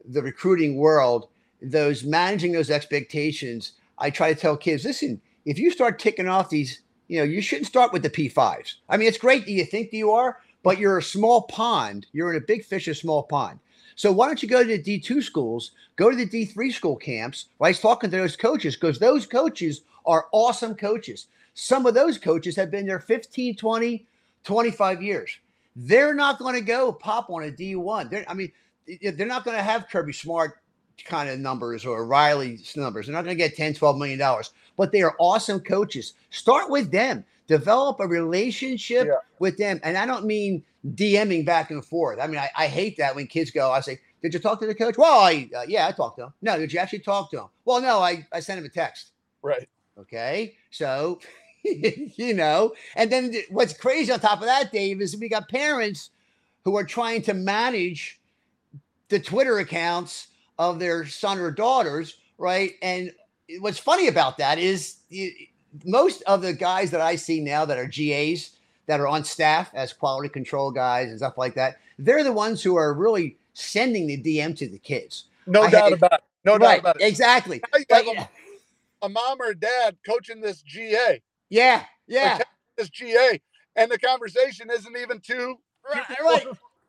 [0.09, 1.29] the recruiting world,
[1.61, 3.73] those managing those expectations.
[3.99, 7.43] I try to tell kids, listen, if you start ticking off these, you know, you
[7.43, 8.75] shouldn't start with the P5s.
[8.89, 12.07] I mean, it's great that you think that you are, but you're a small pond.
[12.13, 13.59] You're in a big fish, a small pond.
[13.99, 17.47] So why don't you go to the D2 schools, go to the D3 school camps,
[17.59, 17.71] right?
[17.75, 21.27] He's talking to those coaches because those coaches are awesome coaches.
[21.55, 24.07] Some of those coaches have been there 15, 20,
[24.45, 25.37] 25 years.
[25.75, 28.09] They're not going to go pop on a D1.
[28.09, 28.53] They're, I mean,
[29.03, 30.61] they're not going to have Kirby Smart
[31.05, 33.07] kind of numbers or Riley's numbers.
[33.07, 36.15] They're not going to get 10, 12 million dollars, but they are awesome coaches.
[36.31, 37.25] Start with them.
[37.49, 39.15] Develop a relationship Yeah.
[39.41, 39.81] with them.
[39.83, 42.19] And I don't mean DMing back and forth.
[42.21, 44.67] I mean, I, I hate that when kids go, I say, did you talk to
[44.67, 44.97] the coach?
[44.97, 46.35] Well, I, uh, yeah, I talked to him.
[46.43, 47.47] No, did you actually talk to him?
[47.65, 49.13] Well, no, I, I sent him a text.
[49.43, 49.69] right.
[49.99, 50.57] Okay.
[50.71, 51.21] So,
[51.65, 55.49] you know, and then th- what's crazy on top of that, Dave, is we got
[55.49, 56.11] parents
[56.65, 58.21] who are trying to manage
[59.09, 62.73] the Twitter accounts of their son or daughters, right?
[62.83, 63.13] And
[63.61, 65.33] what's funny about that is you,
[65.85, 68.51] most of the guys that I see now that are GAs
[68.89, 72.63] that are on staff as quality control guys and stuff like that, they're the ones
[72.63, 75.27] who are really sending the DM to the kids.
[75.47, 76.21] No I doubt had- about it.
[76.45, 77.05] No doubt about it.
[77.05, 77.61] Exactly.
[77.73, 78.29] But, a,
[79.03, 81.21] a mom or a dad coaching this GA,
[81.51, 81.85] yeah.
[82.07, 82.39] Yeah.
[82.77, 83.41] this GA,
[83.77, 85.57] and the conversation isn't even too.
[85.95, 86.05] Right.
[86.23, 86.47] right.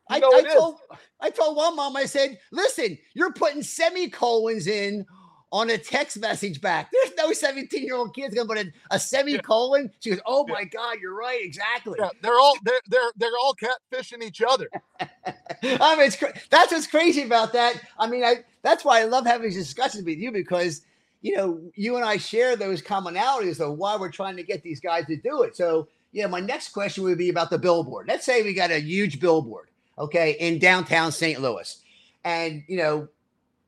[0.08, 0.76] I, I told
[1.20, 5.06] I told one mom, I said, listen, you're putting semicolons in
[5.52, 6.90] on a text message back.
[6.92, 9.90] There's no 17 year old kid's gonna put a, a semicolon.
[10.00, 10.54] She goes, Oh Yeah.
[10.54, 11.96] my god, you're right, exactly.
[11.98, 14.68] Yeah, they're all they're they're they're all catfishing each other.
[15.00, 17.80] I mean, it's cra- that's what's crazy about that.
[17.98, 20.82] I mean, I that's why I love having these discussions with you because
[21.22, 24.80] you know you and I share those commonalities of why we're trying to get these
[24.80, 25.56] guys to do it.
[25.56, 28.06] So, yeah, my next question would be about the billboard.
[28.08, 31.40] Let's say we got a huge billboard, okay, in downtown St.
[31.40, 31.76] Louis,
[32.24, 33.08] and you know,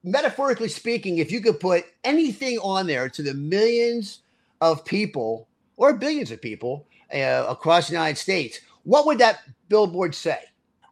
[0.05, 4.21] metaphorically speaking, if you could put anything on there to the millions
[4.61, 10.15] of people or billions of people uh, across the United States, what would that billboard
[10.15, 10.41] say?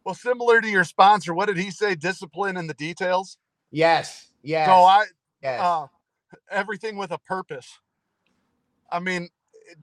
[0.05, 1.95] Well, similar to your sponsor, what did he say?
[1.95, 3.37] Discipline in the details.
[3.71, 4.29] Yes.
[4.43, 4.67] Yes.
[4.67, 5.05] So I
[5.43, 5.61] yes.
[5.61, 5.87] uh,
[6.51, 7.79] everything with a purpose.
[8.91, 9.29] I mean,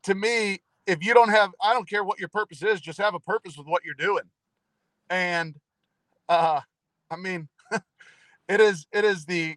[0.04, 3.14] to me, if you don't have, I don't care what your purpose is, just have
[3.14, 4.24] a purpose with what you're doing.
[5.10, 5.56] And
[6.28, 6.62] uh,
[7.12, 7.48] I mean,
[8.48, 9.56] it is it is the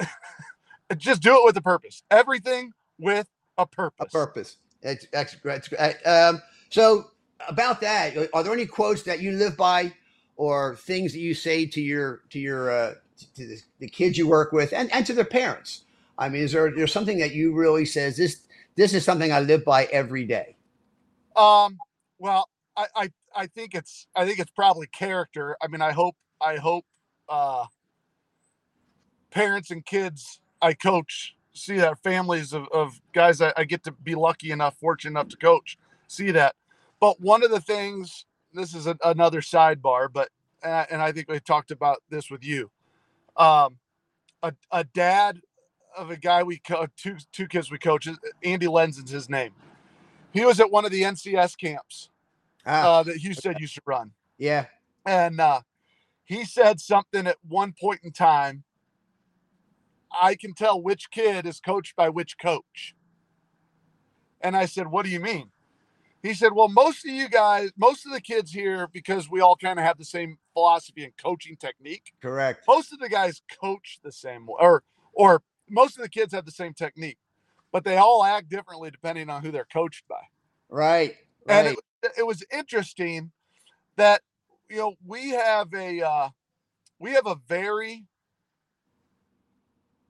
[0.96, 2.02] just do it with a purpose.
[2.10, 4.06] Everything with a purpose.
[4.08, 4.56] a purpose.
[4.82, 5.54] It's, that's great.
[5.54, 6.06] That's great.
[6.06, 7.10] Um, so
[7.48, 9.92] about that, are there any quotes that you live by,
[10.36, 12.94] or things that you say to your to your uh,
[13.36, 15.82] to the, the kids you work with, and, and to their parents?
[16.18, 18.42] I mean, is there there's something that you really says this
[18.76, 20.56] this is something I live by every day?
[21.36, 21.78] Um,
[22.18, 25.56] well, I, I I think it's I think it's probably character.
[25.62, 26.84] I mean, I hope I hope
[27.28, 27.66] uh
[29.30, 33.92] parents and kids I coach see that families of, of guys I, I get to
[33.92, 36.56] be lucky enough, fortunate enough to coach, see that.
[37.00, 40.28] But one of the things, this is a, another sidebar, but
[40.62, 42.70] uh, and I think we talked about this with you.
[43.36, 43.78] Um,
[44.42, 45.40] a, a dad
[45.96, 48.08] of a guy we co- two two kids we coach,
[48.42, 49.52] Andy Lenson's his name.
[50.32, 52.10] He was at one of the NCS camps
[52.66, 54.10] Ah, uh, that Hugh said used to run.
[54.38, 54.66] yeah.
[55.06, 55.60] And uh,
[56.24, 58.64] he said something at one point in time.
[60.10, 62.94] I can tell which kid is coached by which coach.
[64.40, 65.50] And I said, What do you mean?
[66.24, 69.56] he said, Well, most of you guys, most of the kids here, because we all
[69.56, 72.14] kind of have the same philosophy and coaching technique.
[72.22, 72.64] Correct.
[72.66, 76.50] Most of the guys coach the same or or most of the kids have the
[76.50, 77.18] same technique,
[77.72, 80.20] but they all act differently depending on who they're coached by.
[80.70, 81.16] Right.
[81.46, 81.78] And it,
[82.18, 83.30] it was interesting
[83.96, 84.22] that
[84.68, 86.28] you know we have a uh,
[86.98, 88.04] we have a very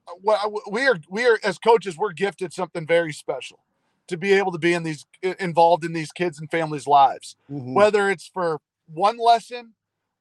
[0.09, 3.61] uh, well, we are we are as coaches we're gifted something very special
[4.09, 5.07] to be able to be in these
[5.40, 7.74] involved in these kids and families lives Mhm.
[7.74, 9.74] whether it's for one lesson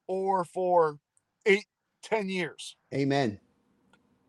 [0.07, 0.97] or for
[1.45, 1.65] eight
[2.01, 3.39] ten years Amen.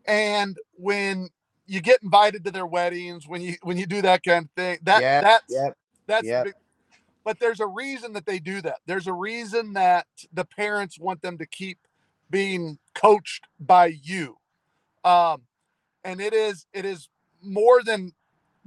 [0.05, 1.29] and when
[1.67, 4.77] you get invited to their weddings when you when you do that kind of thing
[4.83, 5.77] that Yep, that's Yep.
[6.07, 6.47] that's Yep.
[7.25, 8.77] But there's a reason that they do that.
[8.85, 11.79] There's a reason that the parents want them to keep
[12.29, 14.37] being coached by you.
[15.03, 15.41] Um
[16.05, 17.09] and it is it is
[17.41, 18.13] more than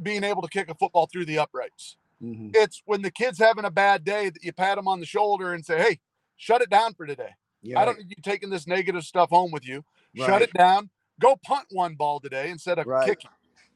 [0.03, 1.97] being able to kick a football through the uprights.
[2.23, 2.51] Mhm.
[2.53, 5.55] it's when the kid's having a bad day that you pat them on the shoulder
[5.55, 6.01] and say hey
[6.37, 7.35] shut it down for today.
[7.63, 9.85] You're i don't need you taking this negative stuff home with you.
[10.17, 10.91] Shut it down.
[11.21, 13.09] Go punt one ball today instead of Right.
[13.09, 13.31] kicking.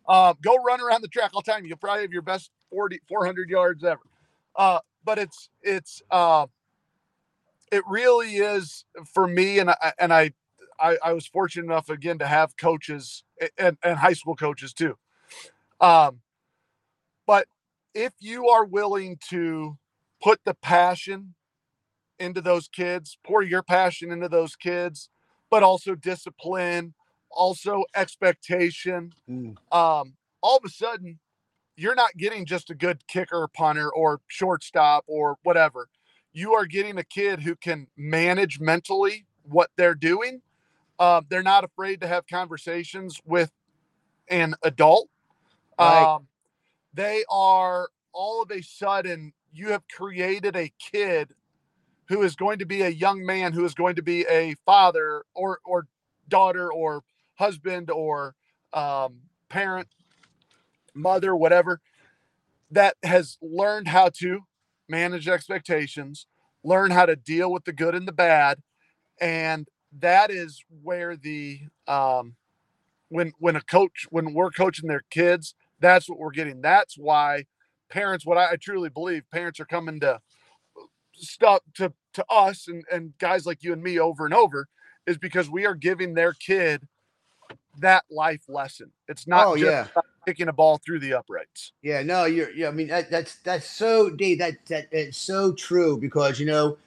[0.09, 1.30] Uh, go run around the track.
[1.35, 4.03] I'll tell you you'll probably have your best 40 400 yards ever
[4.57, 6.46] uh, but it's it's uh,
[7.72, 10.32] it really is for me and i and I,
[10.78, 13.24] I i was fortunate enough again to have coaches
[13.59, 14.96] and, and high school coaches too
[15.80, 16.20] um
[17.26, 17.46] but
[17.94, 19.76] if you are willing to
[20.22, 21.34] put the passion
[22.18, 25.09] into those kids pour your passion into those kids
[25.50, 26.94] but also discipline
[27.30, 29.57] also expectation Mm.
[29.72, 31.18] um all of a sudden
[31.77, 35.89] you're not getting just a good kicker punter or shortstop or whatever.
[36.33, 40.43] You are getting a kid who can manage mentally what they're doing.
[40.99, 43.51] Um, they're not afraid to have conversations with
[44.29, 45.09] an adult.
[45.79, 46.14] Right.
[46.14, 46.29] um,
[46.95, 51.35] they are all of a sudden you have created a kid
[52.09, 55.25] who is going to be a young man who is going to be a father
[55.35, 55.87] or or
[56.29, 57.03] daughter or
[57.35, 58.35] husband or
[58.75, 59.89] um, parent
[60.95, 61.80] mother whatever
[62.70, 64.40] that has learned how to
[64.88, 66.26] manage expectations
[66.64, 68.59] learn how to deal with the good and the bad.
[69.20, 69.68] And
[70.01, 72.36] that is where the um
[73.09, 76.61] when when a coach when we're coaching their kids that's what we're getting.
[76.62, 77.45] That's why
[77.90, 80.20] parents what i, I truly believe parents are coming to
[81.14, 84.68] stuff to to us and and guys like you and me over and over
[85.07, 86.86] is because we are giving their kid
[87.81, 89.89] that life lesson it's not Oh just yeah.
[90.27, 92.51] kicking a ball through the uprights Yeah, no, you're.
[92.53, 94.39] Yeah, I mean that, that's that's so, Dave.
[94.41, 96.79] That that it's so true because you know,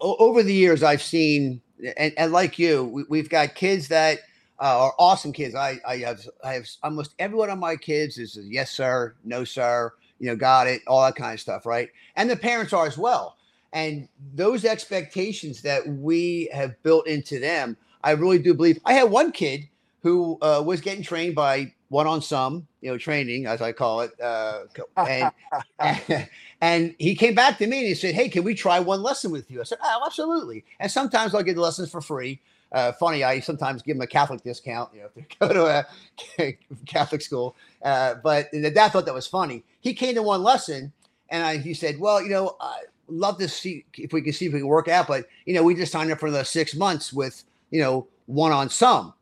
[0.00, 1.60] o- over the years I've seen,
[1.96, 4.20] and, and like you, we, we've got kids that
[4.60, 5.54] uh, are awesome kids.
[5.54, 9.14] I I have I have almost every one of my kids is a yes sir,
[9.24, 11.90] no sir, you know, got it, all that kind of stuff, right?
[12.16, 13.36] And the parents are as well.
[13.72, 18.80] And those expectations that we have built into them, I really do believe.
[18.86, 19.68] I had one kid
[20.04, 24.02] who uh, was getting trained by one on some, you know, training as I call
[24.02, 26.28] it, uh, co- and,
[26.60, 29.30] and he came back to me and he said, "Hey, can we try one lesson
[29.30, 32.38] with you?" I said, "Oh, absolutely." And sometimes I'll get the lessons for free.
[32.70, 35.86] Uh, funny, I sometimes give them a Catholic discount, you know, if they go to
[36.38, 37.56] a Catholic school.
[37.82, 39.64] Uh, but the dad thought that was funny.
[39.80, 40.92] He came to one lesson,
[41.30, 44.44] and I, he said, "Well, you know, I love to see if we can see
[44.46, 46.74] if we can work out, but you know, we just signed up for the six
[46.74, 49.14] months with you know one on some."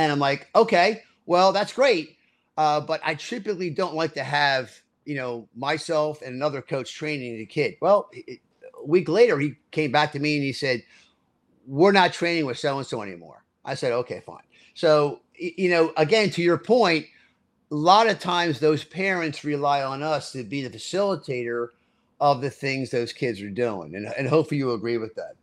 [0.00, 2.16] And I'm like, "Okay, well, that's great."
[2.56, 4.70] Uh, but I typically don't like to have,
[5.06, 7.76] you know, myself and another coach training the kid.
[7.80, 8.40] Well, it,
[8.78, 10.82] a week later, he came back to me and he said,
[11.66, 13.44] We're not training with so and so anymore.
[13.64, 14.42] I said, Okay, fine.
[14.74, 17.06] So, you know, again, to your point,
[17.70, 21.68] a lot of times those parents rely on us to be the facilitator
[22.20, 23.94] of the things those kids are doing.
[23.94, 25.34] And, and hopefully you agree with that.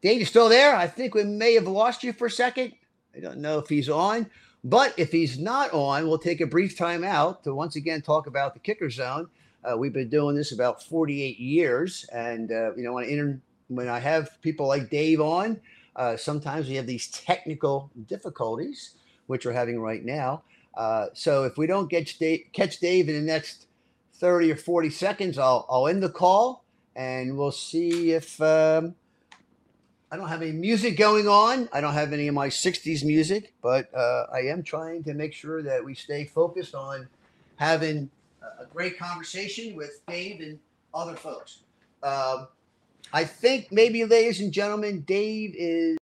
[0.00, 0.76] Dave, you still there?
[0.76, 2.72] I think we may have lost you for a second.
[3.16, 4.30] I don't know if he's on.
[4.64, 8.26] But if he's not on, we'll take a brief time out to once again talk
[8.26, 9.28] about the kicker zone.
[9.64, 13.40] Uh, we've been doing this about 48 years, and uh, you know when I inter-
[13.68, 15.60] when I have people like Dave on,
[15.96, 18.94] uh, sometimes we have these technical difficulties,
[19.26, 20.42] which we're having right now.
[20.74, 23.66] Uh, so if we don't get Dave, catch Dave in the next
[24.14, 28.40] 30 or 40 seconds, I'll I'll end the call, and we'll see if.
[28.40, 28.94] Um,
[30.10, 31.68] I don't have any music going on.
[31.72, 35.34] I don't have any of my 60s music, but uh, I am trying to make
[35.34, 37.08] sure that we stay focused on
[37.56, 38.10] having
[38.58, 40.58] a great conversation with Dave and
[40.94, 41.58] other folks.
[42.02, 42.48] Um,
[43.12, 45.98] I think maybe, ladies and gentlemen, Dave is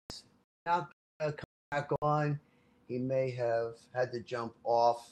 [0.67, 0.91] not
[1.21, 2.41] going to come back on.
[2.89, 5.09] He may have had to jump off.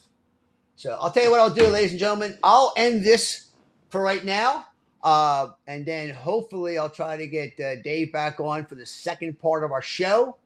[0.76, 2.38] So I'll tell you what I'll do, ladies and gentlemen.
[2.42, 3.50] I'll end this
[3.88, 4.66] for right now.
[5.02, 9.40] Uh, and then hopefully I'll try to get uh, Dave back on for the second
[9.40, 10.36] part of our show,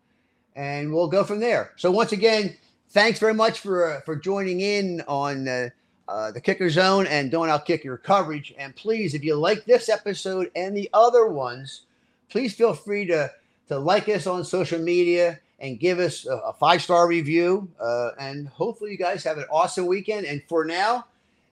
[0.55, 1.73] and we'll go from there.
[1.77, 2.57] So once again,
[2.91, 5.71] thanks very much for uh, for joining in on uh,
[6.07, 8.55] uh, the Kicker Zone and Don't Outkick Your coverage.
[8.57, 11.83] And please, if you like this episode and the other ones,
[12.31, 13.33] please feel free to
[13.69, 17.69] to like us on social media and give us a, a five star review.
[17.81, 20.27] Uh, and hopefully, you guys have an awesome weekend.
[20.27, 21.07] And for now,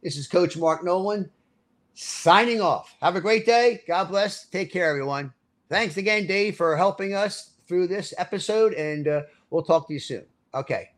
[0.04, 1.28] this is Coach Mark Nolan
[1.94, 2.94] signing off.
[3.00, 3.82] Have a great day.
[3.86, 4.46] God bless.
[4.46, 5.32] Take care, everyone.
[5.68, 8.74] Thanks again, Dave, for helping us through this episode.
[8.74, 10.24] And uh, we'll talk to you soon.
[10.54, 10.90] Okay.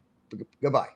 [0.61, 0.89] Goodbye.